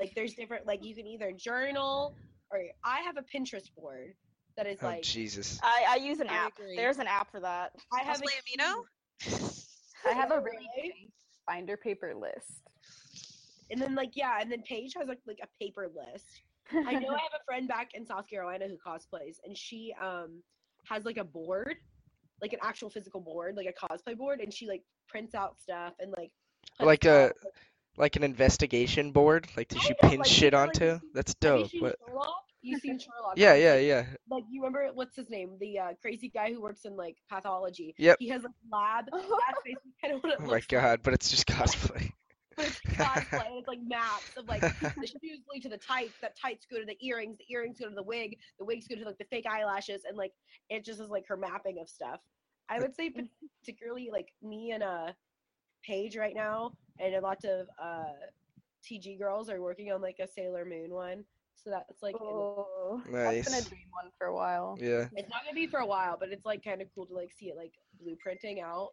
[0.01, 2.15] Like there's different like you can either journal
[2.51, 4.15] or I have a Pinterest board
[4.57, 5.59] that is Oh like Jesus.
[5.63, 6.59] I, I use an I app.
[6.59, 6.77] agree.
[6.77, 7.73] There's an app for that.
[7.93, 9.55] I have Cosplay a Amino?
[10.07, 11.09] I have a really really?
[11.47, 12.63] binder paper list.
[13.71, 16.27] and then like yeah, and then Paige has like like a paper list.
[16.73, 20.43] I know I have a friend back in South Carolina who cosplays, and she um
[20.85, 21.77] has like a board,
[22.41, 25.93] like an actual physical board, like a cosplay board, and she like prints out stuff
[26.01, 26.31] and like
[26.81, 27.53] Like a- out, Like
[28.17, 29.49] an investigation board?
[29.57, 30.85] Like does she pin like, shit you know, like, onto?
[30.85, 31.71] you That's dope.
[31.71, 31.97] seen What?
[32.07, 32.43] Sherlock?
[32.63, 33.35] You seen Sherlock?
[33.37, 33.63] Yeah, right?
[33.63, 34.07] yeah, yeah.
[34.31, 35.57] Like you remember what's his name?
[35.61, 37.95] The uh, crazy guy who works in like pathology.
[37.99, 38.17] Yep.
[38.19, 39.07] He has a lab.
[39.13, 40.69] That's basically kind of what it Oh my like.
[40.69, 42.11] god, but it's just cosplay.
[42.57, 43.59] But it's cosplay.
[43.59, 46.15] it's like maps of like the shoes lead to the tights.
[46.23, 47.37] That tights go to the earrings.
[47.39, 48.39] The earrings go to the wig.
[48.59, 50.33] The wigs go to like the fake eyelashes, and like
[50.71, 52.21] it just is like her mapping of stuff.
[52.69, 53.11] I would say
[53.65, 55.13] particularly like me and uh
[55.85, 58.13] Paige right now, and a lot of uh
[58.85, 61.25] TG girls are working on like a Sailor Moon one.
[61.57, 63.03] So that's like in- Oh.
[63.11, 64.77] That's been a dream one for a while.
[64.81, 65.09] Yeah.
[65.15, 67.33] it's not gonna be for a while, but it's like kind of cool to like
[67.33, 67.73] see it like
[68.05, 68.91] blueprinting out.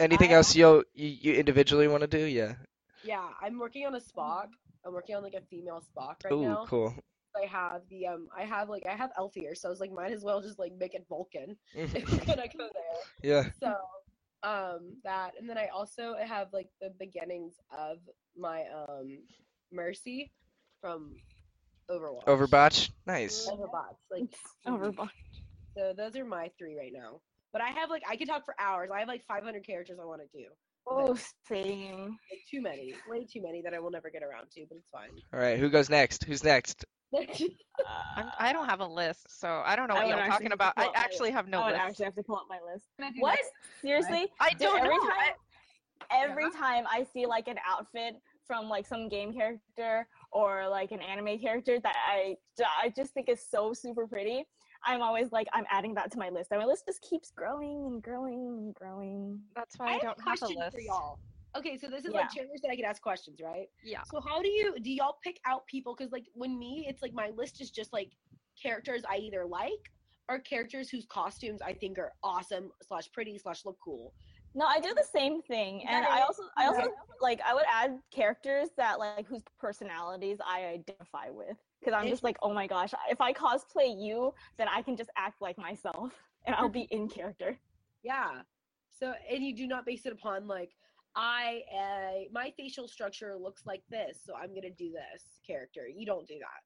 [0.00, 2.24] Anything I- else you'll you, you individually want to do?
[2.24, 2.54] Yeah.
[3.02, 4.46] Yeah, I'm working on a Spock.
[4.86, 6.64] I'm working on like a female Spock right Ooh, now.
[6.66, 6.94] cool.
[7.36, 9.92] I have the um I have like I have elf ears, so I was like
[9.92, 13.02] might as well just like make it Vulcan if we're gonna go there.
[13.22, 13.50] yeah.
[13.60, 13.74] So
[14.44, 17.98] um that and then I also have like the beginnings of
[18.36, 19.18] my um
[19.72, 20.30] Mercy
[20.80, 21.16] from
[21.90, 22.24] Overwatch.
[22.26, 22.90] Overwatch.
[23.06, 23.48] Nice.
[23.50, 23.96] Overwatch.
[24.10, 24.34] Like
[24.66, 25.08] Overwatch.
[25.76, 27.20] so those are my three right now.
[27.52, 28.90] But I have like I could talk for hours.
[28.94, 30.46] I have like 500 characters I want to do.
[30.86, 31.16] Oh,
[31.48, 32.18] same.
[32.30, 34.66] Like too many, way too many that I will never get around to.
[34.68, 35.10] But it's fine.
[35.32, 35.58] All right.
[35.58, 36.24] Who goes next?
[36.24, 36.84] Who's next?
[38.16, 40.30] I'm, uh, I don't have a list, so I don't know what would y'all actually
[40.32, 40.74] talking about.
[40.76, 41.82] I up my- actually have no I would list.
[41.84, 42.86] actually have to pull up my list.
[43.18, 43.32] What?
[43.36, 43.50] next.
[43.80, 44.28] Seriously?
[44.40, 45.02] I Dude, don't every know.
[45.08, 45.34] time
[46.10, 48.14] every time I see like an outfit
[48.46, 52.36] from like some game character or like an anime character that I
[52.82, 54.44] I just think is so super pretty,
[54.84, 56.50] I'm always like I'm adding that to my list.
[56.50, 59.40] And my list just keeps growing and growing and growing.
[59.56, 60.72] That's why I, have don't a have a list.
[60.74, 61.18] for y'all.
[61.56, 62.20] Okay, so this is Yeah.
[62.20, 63.68] like challenge that I could ask questions, right?
[63.82, 64.02] Yeah.
[64.04, 65.94] So how do you do y'all pick out people?
[65.96, 68.10] Because like when me, it's like my list is just like
[68.60, 69.92] characters I either like
[70.28, 74.14] or characters whose costumes I think are awesome slash pretty slash look cool.
[74.56, 77.98] No, I do the same thing, and I also I also like I would add
[78.12, 82.92] characters that like whose personalities I identify with because I'm just like, oh my gosh,
[83.10, 86.12] if I cosplay you, then I can just act like myself
[86.46, 87.58] and I'll be in character.
[88.02, 88.42] Yeah.
[88.96, 90.70] So and you do not base it upon like
[91.16, 95.86] I uh, my facial structure looks like this, so I'm gonna do this character.
[95.88, 96.62] You don't do that.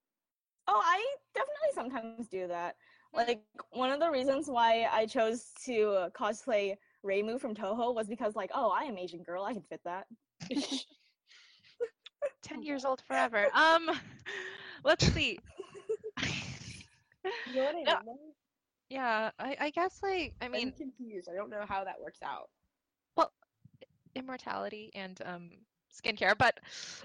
[0.69, 2.77] Oh, I definitely sometimes do that.
[3.13, 8.07] Like one of the reasons why I chose to uh, cosplay Reimu from Touhou was
[8.09, 10.07] because like, oh, I am Asian girl, I can fit that.
[12.43, 13.49] Ten years old forever.
[13.55, 13.91] Um,
[14.85, 15.39] let's see.
[17.45, 18.19] You know what I mean?
[18.89, 21.29] Yeah, I, I guess like I mean I'm confused.
[21.31, 22.49] I don't know how that works out.
[24.19, 25.51] Immortality and um
[25.93, 26.59] skincare, but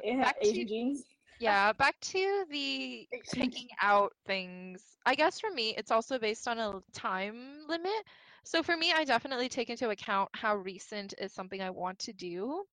[0.04, 1.06] Yeah, Back to- jeans.
[1.40, 4.98] yeah, back to the picking out things.
[5.06, 8.04] I guess for me, it's also based on a time limit.
[8.46, 12.14] So for me, I definitely take into account how recent is something I want to
[12.14, 12.64] do,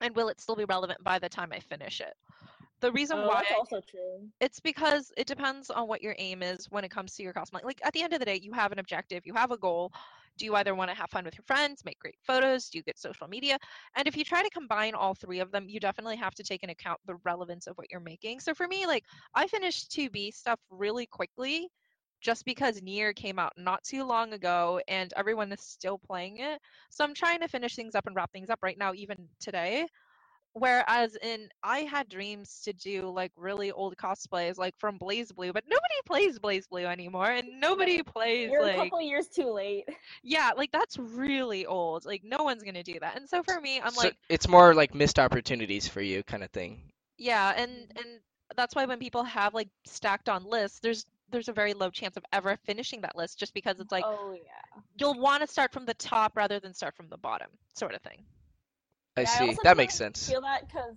[0.00, 2.14] and will it still be relevant by the time I finish it.
[2.80, 4.28] The reason Oh, why that's also true.
[4.40, 7.64] it's because it depends on what your aim is when it comes to your cosplay.
[7.64, 9.92] Like at the end of the day, you have an objective, you have a goal.
[10.38, 12.84] Do you either want to have fun with your friends, make great photos, do you
[12.84, 13.58] get social media?
[13.96, 16.62] And if you try to combine all three of them, you definitely have to take
[16.62, 18.40] into account the relevance of what you're making.
[18.40, 21.68] So for me, like I finished 2B stuff really quickly
[22.20, 26.60] just because Nier came out not too long ago and everyone is still playing it.
[26.90, 29.86] So I'm trying to finish things up and wrap things up right now, even today.
[30.54, 35.64] Whereas in I had dreams to do like really old cosplays like from BlazBlue, but
[35.68, 39.84] nobody plays BlazBlue anymore and nobody plays You're a couple years too late.
[40.22, 42.04] yeah, like that's really old.
[42.04, 43.16] Like no one's gonna do that.
[43.16, 46.42] And so for me, I'm So like, it's more like missed opportunities for you, kind
[46.42, 46.80] of thing.
[47.18, 48.20] yeah, and and
[48.56, 52.16] that's why when people have like stacked on lists, there's there's a very low chance
[52.16, 54.80] of ever finishing that list just because it's like oh yeah.
[54.98, 58.00] you'll want to start from the top rather than start from the bottom, sort of
[58.02, 58.24] thing.
[59.18, 59.46] I Yeah, see.
[59.48, 60.28] also That feel- makes sense.
[60.28, 60.96] feel that because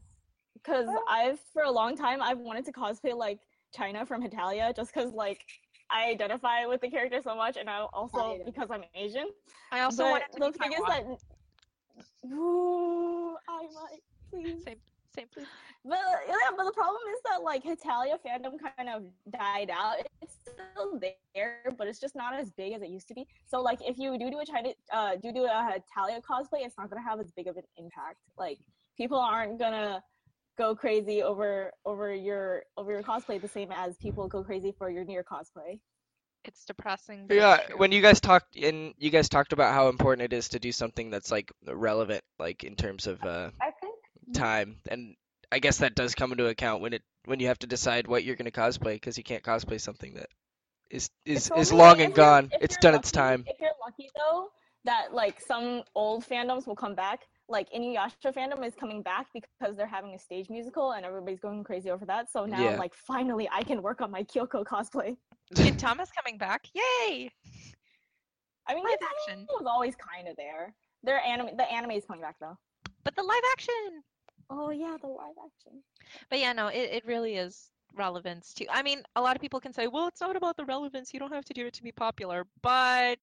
[0.53, 3.39] because I've for a long time I've wanted to cosplay like
[3.74, 5.39] China from Hetalia just because like
[5.89, 8.43] I identify with the character so much and I also China.
[8.45, 9.28] because I'm Asian.
[9.72, 11.05] I also but wanted to the be thing is that
[12.32, 14.01] Ooh, I might.
[14.63, 14.78] Same,
[15.14, 15.47] same, please.
[15.84, 19.95] But yeah, but the problem is that like Hetalia fandom kind of died out.
[20.22, 23.26] It's still there, but it's just not as big as it used to be.
[23.47, 26.78] So like if you do do a China, uh, do do a Hetalia cosplay, it's
[26.78, 28.18] not gonna have as big of an impact.
[28.38, 28.59] Like
[28.97, 30.03] people aren't gonna
[30.57, 34.89] go crazy over over your over your cosplay the same as people go crazy for
[34.89, 35.80] your Nier cosplay.
[36.43, 37.28] It's depressing.
[37.30, 37.78] Yeah, it's true.
[37.78, 40.72] when you guys talked and you guys talked about how important it is to do
[40.72, 43.80] something that's like relevant, like in terms of uh, I think
[44.34, 45.15] time, and
[45.51, 48.23] I guess that does come into account when it when you have to decide what
[48.23, 50.27] you're gonna cosplay because you can't cosplay something that
[50.89, 52.49] is is It's is long and gone.
[52.61, 53.45] It's you're done its time.
[53.47, 54.49] If you're lucky though,
[54.86, 57.27] that like some old fandoms will come back.
[57.47, 61.63] Like Inuyasha fandom is coming back because they're having a stage musical and everybody's going
[61.63, 62.32] crazy over that.
[62.32, 62.77] So now Yeah.
[62.77, 65.17] Like, finally, I can work on my Kyoko cosplay.
[65.55, 66.67] Kid Thomas coming back.
[66.73, 67.29] Yay!
[68.67, 69.39] I mean, Live action.
[69.39, 70.73] anime was always kind of there.
[71.03, 72.57] Their anime, the anime is coming back though.
[73.03, 74.03] But the live action.
[74.51, 75.83] Oh yeah, the live action.
[76.29, 78.65] But yeah, no, it, it really is relevance too.
[78.71, 81.13] I mean, a lot of people can say, well, it's not about the relevance.
[81.13, 82.45] You don't have to do it to be popular.
[82.61, 83.19] But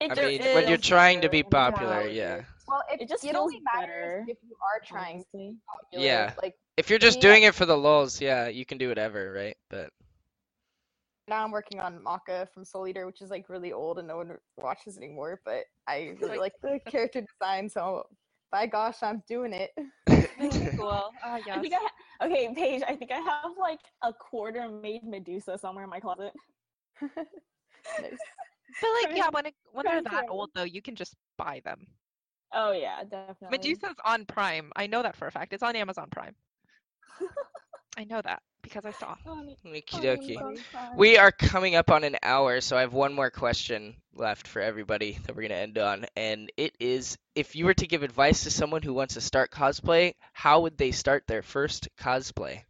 [0.00, 2.44] It I mean, feels when you're trying to be popular, out yeah.
[2.68, 5.56] well, it, It just it only matters better, if you are trying to honestly.
[5.56, 5.58] be.
[5.92, 6.34] Yeah.
[6.42, 7.22] Like If you're just Yeah.
[7.22, 9.56] doing it for the lulz, yeah, you can do whatever, right?
[9.70, 9.92] But
[11.28, 14.18] now I'm working on Maka from Soul Eater, which is like really old and no
[14.18, 15.40] one watches anymore.
[15.44, 18.06] But I really like the character design, so
[18.52, 19.72] by gosh, I'm doing it.
[20.76, 21.14] cool.
[21.22, 22.82] Ah, I think I ha- okay, Paige.
[22.88, 26.32] I think I have like a quarter made Medusa somewhere in my closet.
[27.98, 28.22] Nice.
[28.80, 31.98] But like, yeah, when it, when they're that old though, you can just buy them.
[32.52, 33.50] Oh yeah, definitely.
[33.50, 34.72] Medusa's on Prime.
[34.76, 35.52] I know that for a fact.
[35.52, 36.36] It's on Amazon Prime.
[37.96, 39.16] I know that because I saw.
[39.26, 40.44] On- Okie dokie.
[40.94, 44.60] We are coming up on an hour, so I have one more question left for
[44.60, 46.06] everybody that we're going to end on.
[46.16, 49.50] And it is if you were to give advice to someone who wants to start
[49.50, 52.62] cosplay, how would they start their first cosplay?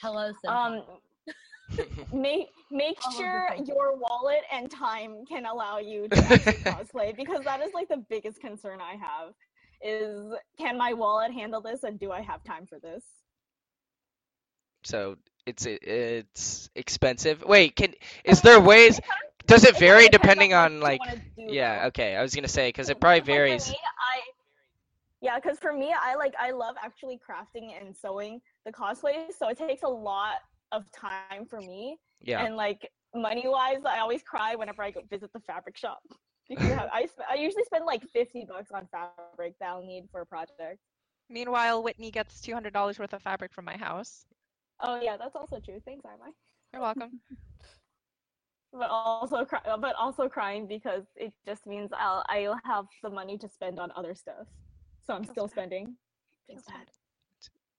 [0.00, 0.78] Hello, Senpai.
[0.78, 0.82] um
[2.12, 7.44] make make All of sure your wallet and time can allow you to cosplay because
[7.44, 9.34] that is like the biggest concern I have
[9.82, 13.02] is can my wallet handle this and do I have time for this?
[14.82, 15.16] so
[15.46, 17.42] it's it's expensive.
[17.44, 19.00] Wait, can is there ways?
[19.46, 21.00] Does it vary depending on like?
[21.36, 22.16] Yeah, okay.
[22.16, 23.66] I was gonna say because it probably varies.
[23.66, 24.20] For I
[25.20, 29.48] yeah, because for me, I like I love actually crafting and sewing the cosplays, so
[29.48, 30.36] it takes a lot
[30.72, 31.98] of time for me.
[32.22, 32.44] Yeah.
[32.44, 36.00] And like money wise, I always cry whenever I go visit the fabric shop
[36.48, 40.08] because I, I, sp- I usually spend like fifty bucks on fabric that I'll need
[40.10, 40.78] for a project.
[41.28, 44.24] Meanwhile, Whitney gets two hundred dollars worth of fabric from my house.
[44.82, 45.80] Oh yeah, that's also true.
[45.84, 46.32] Thanks, Armai.
[46.72, 47.20] You're welcome.
[48.72, 53.36] But also, cry- but also crying because it just means I'll I'll have the money
[53.38, 54.46] to spend on other stuff,
[55.04, 55.50] so I'm Feels still bad.
[55.50, 55.96] spending.
[56.46, 56.86] Feels bad.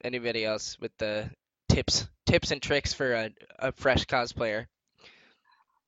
[0.03, 1.29] Anybody else with the
[1.69, 4.65] tips tips and tricks for a, a fresh cosplayer?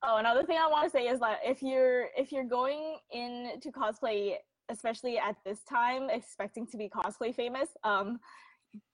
[0.03, 3.71] Oh, another thing I want to say is that if you're if you're going into
[3.71, 4.35] cosplay,
[4.69, 8.21] especially at this time, expecting to be cosplay famous, um,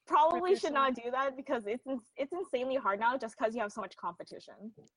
[0.07, 3.61] probably should not do that because it's ins- it's insanely hard now just because you
[3.61, 4.53] have so much competition.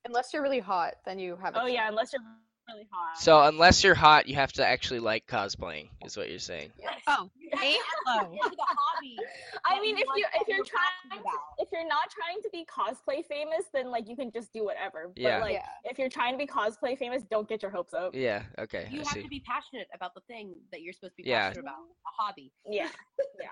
[0.06, 1.54] Unless you're really hot, then you have.
[1.56, 2.22] Oh yeah, unless you're
[2.68, 3.18] really hot.
[3.18, 6.70] So unless you're hot, you have to actually like cosplaying, is what you're saying.
[7.08, 7.28] Oh,
[7.62, 7.76] aim
[8.06, 8.32] low.
[8.32, 9.16] It's a hobby.
[9.66, 11.28] I mean, if you if you're you're trying to,
[11.58, 15.08] if you're not trying to be cosplay famous, then like you can just do whatever.
[15.14, 15.38] But Yeah.
[15.40, 15.66] like Yeah.
[15.90, 18.14] if you're trying to be cosplay famous, don't get your hopes up.
[18.14, 18.44] Yeah.
[18.58, 18.88] Okay.
[18.90, 19.22] You I have see.
[19.22, 21.48] to be passionate about the thing that you're supposed to be Yeah.
[21.48, 21.74] passionate about.
[22.06, 22.52] A hobby.
[22.66, 22.84] Yeah.
[23.34, 23.46] Agree.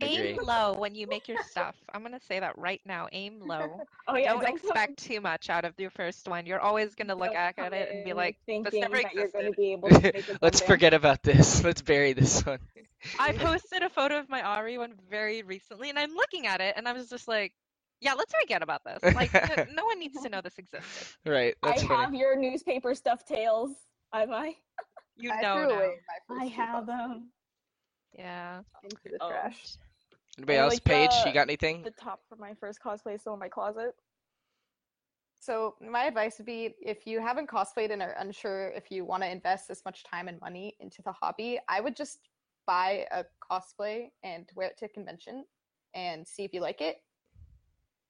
[0.00, 1.74] Aim low when you make your stuff.
[1.92, 3.08] I'm gonna say that right now.
[3.12, 3.80] Aim low.
[4.08, 4.32] Oh yeah.
[4.32, 6.46] don't, put- expect too much out of your first one.
[6.46, 9.52] You're always gonna look back at it and be like, thinking never that you're going
[9.52, 11.64] to existed." be able to make Let's forget about this.
[11.64, 12.58] Let's bury this one.
[13.18, 16.74] I posted a photo of my Ahri one very recently, and I'm looking at it,
[16.76, 17.52] and I was just like,
[18.00, 19.02] yeah, let's forget about this.
[19.14, 19.32] Like,
[19.74, 21.06] no one needs to know this existed.
[21.24, 21.54] Right.
[21.62, 22.00] That's I funny.
[22.02, 23.70] have your newspaper stuffed tails.
[24.12, 24.56] Have I?
[25.16, 25.74] You I know threw now.
[25.76, 27.30] away my I first few have them.
[28.18, 28.60] Yeah.
[28.82, 29.28] into the Oh.
[29.30, 29.76] trash.
[30.38, 30.74] Anybody and, else?
[30.74, 31.82] like, Paige, the- you uh, got anything?
[31.82, 33.94] The top for my first cosplay still in my closet.
[35.38, 39.22] So my advice would be if you haven't cosplayed and are unsure if you want
[39.22, 42.18] to invest this much time and money into the hobby, I would just
[42.66, 45.44] buy a cosplay and wear it to a convention
[45.94, 46.96] and see if you like it.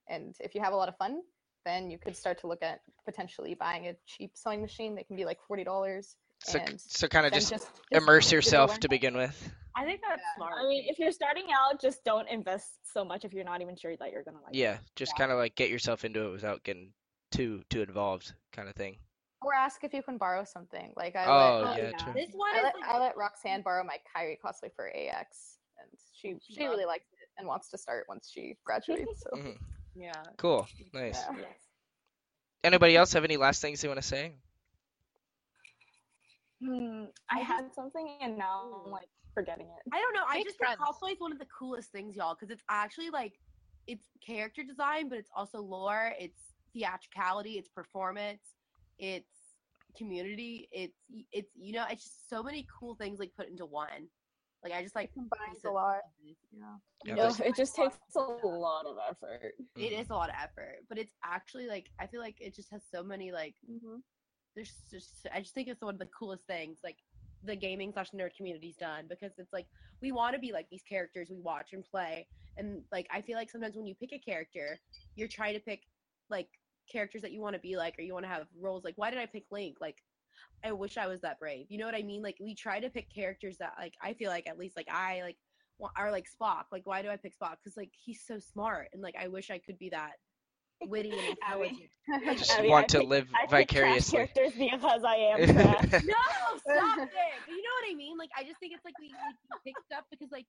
[0.08, 1.20] And if you have a lot of fun,
[1.64, 5.16] then you could start to look at potentially buying a cheap sewing machine that can
[5.16, 6.16] be like forty dollars.
[6.44, 9.52] So, and so kind of just, just, just immerse dip yourself to begin with.
[9.74, 10.36] I think that's Yeah.
[10.36, 10.54] smart.
[10.58, 13.76] I mean, if you're starting out, just don't invest so much if you're not even
[13.76, 14.54] sure that you're gonna like.
[14.54, 14.58] it.
[14.58, 16.92] Yeah, just kind of like get yourself into it without getting
[17.32, 18.96] too too involved, kind of thing.
[19.42, 20.92] Or ask if you can borrow something.
[20.96, 22.12] Like I Oh let, yeah, yeah.
[22.14, 25.58] this one I is let, like, I let Roxanne borrow my Kyrie cosplay for AX,
[25.78, 29.22] and she She she really likes it and wants to start once she graduates.
[29.22, 29.58] So Mhm.
[29.94, 30.12] Yeah.
[30.38, 30.66] Cool.
[30.92, 31.18] Nice.
[31.38, 31.44] yeah.
[32.64, 34.32] Anybody else have any last things they want to say?
[36.62, 39.92] Hmm, I had something and now I'm like forgetting it.
[39.92, 40.22] I don't know.
[40.26, 40.80] I Make just think friends.
[40.80, 43.34] cosplay is one of the coolest things, y'all, because it's actually like
[43.86, 46.40] it's character design, but it's also lore, it's
[46.72, 48.40] theatricality, it's performance,
[48.98, 49.28] it's
[49.96, 50.96] community, it's
[51.32, 54.08] it's you know, it's just so many cool things like put into one.
[54.64, 56.00] Like I just like combines piece a of- lot.
[56.24, 56.32] Yeah.
[57.04, 59.52] Yeah, No, it just takes a lot of effort.
[59.76, 62.70] It is a lot of effort, but it's actually like I feel like it just
[62.72, 63.54] has so many like
[64.56, 66.96] there's just I just think it's one of the coolest things like
[67.44, 69.66] the gaming slash nerd community's done because it's like
[70.02, 72.26] we want to be like these characters we watch and play
[72.56, 74.78] and like I feel like sometimes when you pick a character
[75.14, 75.82] you're trying to pick
[76.30, 76.48] like
[76.90, 79.10] characters that you want to be like or you want to have roles like why
[79.10, 79.76] did I pick Link?
[79.80, 80.02] Like
[80.64, 82.22] I wish I was that brave you know what I mean?
[82.22, 85.22] Like we try to pick characters that like I feel like at least like I
[85.22, 85.36] like
[85.94, 87.56] are like Spock like why do I pick Spock?
[87.62, 90.12] Because like he's so smart and like I wish I could be that
[90.82, 91.90] witty and Abby.
[92.08, 94.16] intelligent Just Abby, want I to pick- live I pick trash vicariously.
[94.16, 95.92] characters because I am trash.
[96.04, 96.14] No,
[96.58, 97.10] stop it.
[97.48, 98.16] You know what I mean?
[98.18, 100.46] Like, I just think it's like we, like, we pick stuff because, like,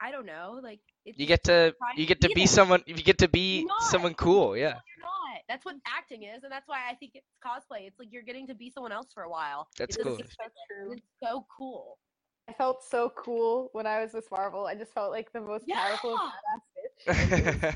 [0.00, 0.60] I don't know.
[0.62, 3.66] Like, it's You get to you get to be be someone you get to be
[3.88, 4.62] someone cool, yeah.
[4.96, 5.40] you're not.
[5.48, 7.86] That's what acting is, and that's why I think it's cosplay.
[7.86, 9.68] It's like you're getting to be someone else for a while.
[9.78, 10.12] That's It cool.
[10.16, 10.92] doesn't- so true.
[10.94, 11.98] It's so cool.
[12.48, 14.66] I felt so cool when I was Miss Marvel.
[14.66, 16.18] I just felt like the most powerful
[17.06, 17.14] Yeah.
[17.16, 17.74] badass bitch.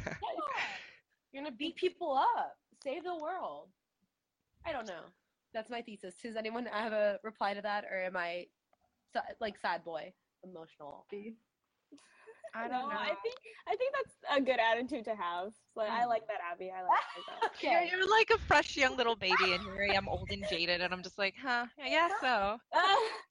[1.32, 1.40] Yeah.
[1.40, 3.68] You're gonna beat people up, save the world.
[4.66, 5.04] I don't know.
[5.54, 6.14] That's my thesis.
[6.22, 8.46] Does anyone have a reply to that, or am I
[9.40, 10.12] like sad boy,
[10.44, 11.06] emotional?
[12.54, 12.96] I don't know.
[12.96, 15.52] I think I think that's a good attitude to have.
[15.74, 16.70] So I like that, Abby.
[16.70, 16.90] I like
[17.62, 17.62] that.
[17.90, 20.80] You're, you're like a fresh young little baby, and here I am, old and jaded,
[20.80, 21.66] and I'm just like, huh?
[21.82, 22.58] I guess so.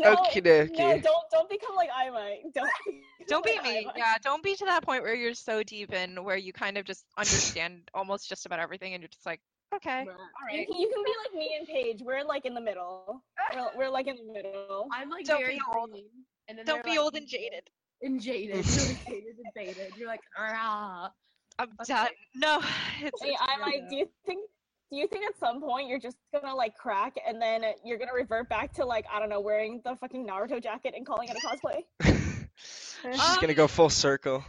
[0.00, 1.02] No, Okie no, dokie.
[1.02, 2.40] don't don't become like I might.
[2.54, 2.68] Don't
[3.28, 3.86] Don't be like me.
[3.94, 6.76] I Yeah, don't be to that point where you're so deep in where you kind
[6.76, 9.40] of just understand almost just about everything, and you're just like,
[9.74, 10.12] okay, might.
[10.12, 12.02] all You can, you can be like me and Paige.
[12.02, 13.22] We're like in the middle.
[13.54, 14.88] We're, we're like in the middle.
[14.92, 15.90] I'm like Don't very be old.
[15.90, 16.04] green,
[16.48, 17.70] and then Don't be like, old and jaded.
[18.02, 18.66] and jaded.
[18.66, 19.92] You're like jaded and baited.
[19.96, 21.10] You're like, ah.
[21.58, 21.94] I'm Okay.
[21.94, 22.08] done.
[22.34, 22.60] No,
[23.00, 23.22] it's.
[23.22, 23.80] Hey, it's I weird, might.
[23.82, 23.88] though.
[23.90, 24.50] Do you think?
[24.94, 28.14] Do you think at some point you're just gonna like crack and then you're gonna
[28.14, 31.36] revert back to like I don't know wearing the fucking Naruto jacket and calling it
[31.36, 31.82] a cosplay?
[33.02, 34.44] She's just gonna um, go full circle.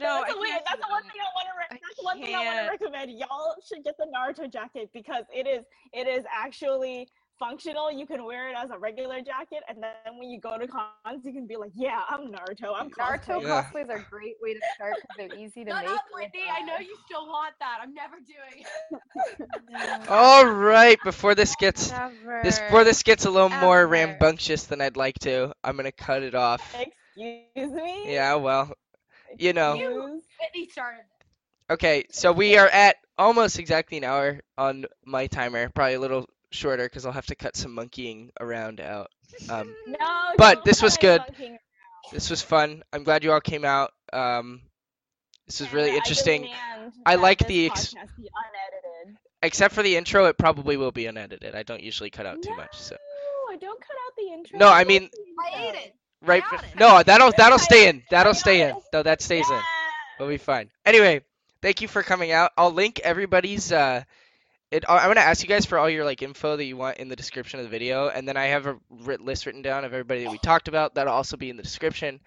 [0.00, 0.50] No, that's I a weird.
[0.50, 1.74] can't That's the one thing I want to.
[1.74, 3.18] Re- that's one thing I want to recommend.
[3.20, 7.08] Y'all should get the Naruto jacket because it is it is actually
[7.38, 7.90] functional.
[7.92, 11.24] You can wear it as a regular jacket, and then when you go to cons,
[11.24, 12.74] you can be like, "Yeah, I'm Naruto.
[12.76, 13.62] I'm Naruto cosplaying." Yeah.
[13.72, 15.94] cosplays are a great way to start because they're easy to Shut make.
[15.94, 16.48] up, with, Whitney.
[16.50, 17.78] I know you still want that.
[17.82, 20.08] I'm never doing it.
[20.08, 21.92] All right, before this gets
[22.42, 26.22] this before this gets a little more rambunctious than I'd like to, I'm gonna cut
[26.22, 26.62] it off.
[26.74, 28.12] Excuse me.
[28.12, 28.72] Yeah, well,
[29.38, 29.74] you know.
[29.74, 31.02] Excuse- Whitney started.
[31.70, 35.70] Okay, so we are at almost exactly an hour on my timer.
[35.70, 39.10] Probably a little shorter because I'll have to cut some monkeying around out.
[39.50, 40.32] Um, No.
[40.36, 41.20] But this was good.
[42.12, 42.82] this was fun.
[42.92, 43.90] I'm glad you all came out.
[44.12, 44.62] Um,
[45.46, 46.42] this was And really interesting.
[46.42, 49.18] demand I like the ex- unedited.
[49.42, 51.54] Except for the intro, it probably will be unedited.
[51.54, 52.76] I don't usually cut out too much.
[52.78, 52.96] So
[53.50, 54.58] No, don't cut out the intro.
[54.58, 55.94] No, I mean- I ate it.
[56.22, 56.42] right.
[56.50, 56.78] got f- it.
[56.78, 58.02] No, that'll that'll stay in.
[58.10, 58.76] That'll stay in.
[58.92, 59.60] No, that stays in.
[60.18, 60.70] We'll be fine.
[60.86, 61.22] Anyway,
[61.60, 62.52] thank you for coming out.
[62.56, 63.70] I'll link everybody's.
[63.72, 64.04] Uh,
[64.70, 64.84] it.
[64.88, 67.16] I'm gonna ask you guys for all your like info that you want in the
[67.16, 70.24] description of the video, and then I have a writ- list written down of everybody
[70.24, 70.94] that we talked about.
[70.94, 72.20] That'll also be in the description.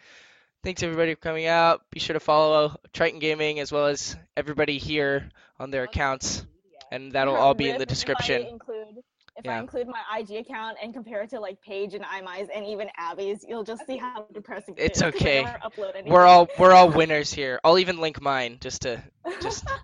[0.63, 1.81] Thanks everybody for coming out.
[1.91, 5.29] Be sure to follow Triton Gaming as well as everybody here
[5.59, 6.45] on their accounts,
[6.91, 8.41] and that'll all be in the description.
[8.41, 8.97] If I include,
[9.37, 9.55] if Yeah.
[9.55, 12.89] I include my IG account and compare it to like Paige and Imai's and even
[12.97, 15.43] Abby's, you'll just see how depressing it It's is, 'cause I okay.
[15.43, 16.11] never upload anything.
[16.11, 17.59] We're all we're all winners here.
[17.63, 19.01] I'll even link mine just to
[19.41, 19.63] just.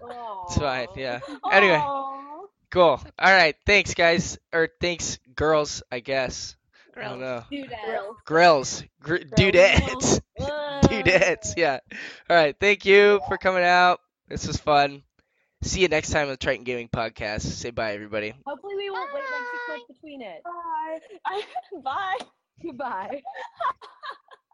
[0.45, 0.88] It's fine.
[0.97, 1.20] Yeah.
[1.51, 1.78] Anyway.
[1.78, 2.12] Aw.
[2.74, 2.99] Cool.
[3.19, 3.55] All right.
[3.67, 4.39] Thanks, guys.
[4.51, 5.84] Or thanks, girls.
[5.91, 6.55] I guess.
[6.97, 7.21] I don't Grills.
[7.21, 7.43] know.
[7.51, 7.86] Do that.
[7.86, 8.17] Grill.
[8.26, 8.84] Grills.
[8.99, 10.19] Gr- dudettes.
[10.39, 11.53] dudettes.
[11.55, 11.80] Yeah.
[12.28, 12.55] All right.
[12.59, 13.99] Thank you for coming out.
[14.28, 15.03] This was fun.
[15.61, 17.41] See you next time on the Triton Gaming Podcast.
[17.41, 18.34] Say bye, everybody.
[18.45, 20.41] Hopefully we won't wait like six months between it.
[20.43, 21.41] Bye.
[21.84, 22.26] Bye.
[22.63, 23.21] Goodbye.